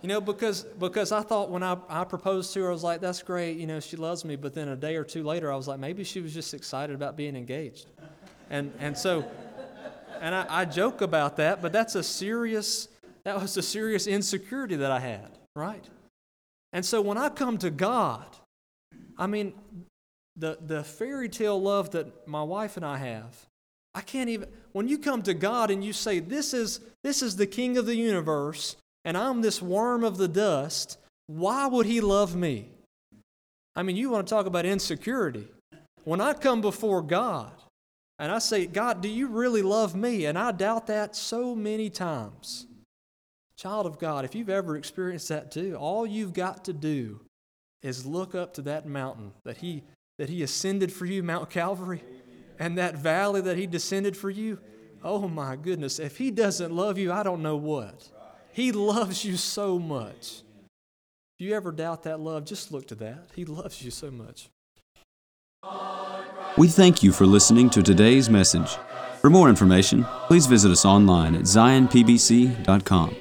You 0.01 0.09
know, 0.09 0.21
because 0.21 0.63
because 0.63 1.11
I 1.11 1.23
thought 1.23 1.51
when 1.51 1.65
I, 1.65 1.77
I 1.89 2.05
proposed 2.05 2.55
to 2.55 2.63
her, 2.63 2.69
I 2.69 2.73
was 2.73 2.85
like, 2.85 3.01
that's 3.01 3.21
great, 3.21 3.57
you 3.57 3.67
know, 3.67 3.81
she 3.81 3.97
loves 3.97 4.25
me. 4.25 4.37
But 4.37 4.55
then 4.55 4.69
a 4.69 4.77
day 4.77 4.95
or 4.95 5.03
two 5.03 5.25
later, 5.25 5.51
I 5.51 5.57
was 5.57 5.67
like, 5.67 5.81
maybe 5.81 6.05
she 6.05 6.21
was 6.21 6.33
just 6.33 6.55
excited 6.55 6.95
about 6.95 7.17
being 7.17 7.35
engaged. 7.35 7.87
And 8.49 8.73
and 8.79 8.97
so 8.97 9.25
and 10.21 10.37
I, 10.37 10.47
I 10.49 10.65
joke 10.65 11.01
about 11.01 11.37
that, 11.39 11.61
but 11.61 11.73
that's 11.73 11.97
a 11.97 12.03
serious 12.05 12.87
that 13.25 13.41
was 13.41 13.57
a 13.57 13.63
serious 13.63 14.07
insecurity 14.07 14.77
that 14.77 14.93
I 14.93 15.01
had, 15.01 15.37
right? 15.57 15.85
And 16.73 16.85
so 16.85 17.01
when 17.01 17.19
I 17.19 17.29
come 17.29 17.59
to 17.59 17.71
God, 17.71 18.27
I 19.19 19.27
mean, 19.27 19.53
the, 20.37 20.59
the 20.65 20.85
fairy 20.85 21.29
tale 21.29 21.61
love 21.61 21.91
that 21.91 22.29
my 22.29 22.45
wife 22.45 22.77
and 22.77 22.87
I 22.87 22.99
have, 22.99 23.37
I 23.95 24.01
can't 24.01 24.31
even, 24.31 24.49
when 24.73 24.89
you 24.89 24.99
come 24.99 25.23
to 25.23 25.35
God 25.35 25.71
and 25.71 25.85
you 25.85 25.93
say, 25.93 26.19
this 26.19 26.55
is, 26.55 26.81
this 27.03 27.23
is 27.23 27.37
the 27.37 27.47
king 27.47 27.77
of 27.77 27.87
the 27.87 27.97
universe, 27.97 28.77
and 29.05 29.17
I'm 29.17 29.43
this 29.43 29.61
worm 29.61 30.05
of 30.05 30.17
the 30.17 30.29
dust, 30.29 30.99
why 31.27 31.67
would 31.67 31.87
he 31.87 32.01
love 32.01 32.35
me? 32.35 32.69
I 33.75 33.83
mean, 33.83 33.97
you 33.97 34.11
want 34.11 34.27
to 34.27 34.35
talk 34.35 34.47
about 34.47 34.67
insecurity. 34.67 35.49
When 36.05 36.21
I 36.21 36.33
come 36.35 36.61
before 36.61 37.03
God 37.03 37.53
and 38.19 38.31
I 38.31 38.39
say, 38.39 38.67
God, 38.67 39.01
do 39.01 39.09
you 39.09 39.29
really 39.29 39.63
love 39.63 39.95
me? 39.95 40.27
And 40.27 40.39
I 40.39 40.53
doubt 40.53 40.87
that 40.89 41.17
so 41.17 41.55
many 41.55 41.91
times. 41.91 42.67
Child 43.57 43.87
of 43.87 43.99
God, 43.99 44.25
if 44.25 44.35
you've 44.35 44.51
ever 44.51 44.77
experienced 44.77 45.29
that 45.29 45.51
too, 45.51 45.77
all 45.77 46.07
you've 46.07 46.33
got 46.33 46.65
to 46.65 46.73
do 46.73 47.21
is 47.83 48.07
look 48.07 48.35
up 48.35 48.55
to 48.55 48.63
that 48.63 48.87
mountain 48.87 49.33
that 49.45 49.59
He 49.59 49.83
that 50.19 50.29
He 50.29 50.43
ascended 50.43 50.93
for 50.93 51.07
you, 51.07 51.23
Mount 51.23 51.49
Calvary, 51.51 52.03
and 52.63 52.79
that 52.79 52.97
valley 52.97 53.41
that 53.41 53.57
He 53.57 53.67
descended 53.67 54.17
for 54.17 54.31
you. 54.31 54.61
Oh 55.03 55.27
my 55.27 55.57
goodness, 55.57 55.99
if 55.99 56.17
He 56.17 56.31
doesn't 56.31 56.73
love 56.73 56.97
you, 56.97 57.11
I 57.13 57.25
don't 57.25 57.43
know 57.43 57.57
what. 57.57 58.09
He 58.53 58.71
loves 58.71 59.25
you 59.25 59.37
so 59.37 59.81
much. 59.81 60.43
If 61.39 61.47
you 61.47 61.57
ever 61.57 61.73
doubt 61.73 62.05
that 62.05 62.21
love, 62.21 62.45
just 62.45 62.71
look 62.71 62.87
to 62.89 62.95
that. 62.97 63.31
He 63.35 63.45
loves 63.45 63.83
you 63.83 63.91
so 63.91 64.13
much. 64.13 64.49
We 66.57 66.69
thank 66.69 67.03
you 67.03 67.11
for 67.11 67.27
listening 67.27 67.69
to 67.71 67.83
today's 67.83 68.31
message. 68.31 68.77
For 69.21 69.29
more 69.29 69.49
information, 69.49 70.05
please 70.29 70.47
visit 70.47 70.71
us 70.71 70.85
online 70.85 71.35
at 71.35 71.43
zionpbc.com. 71.43 73.17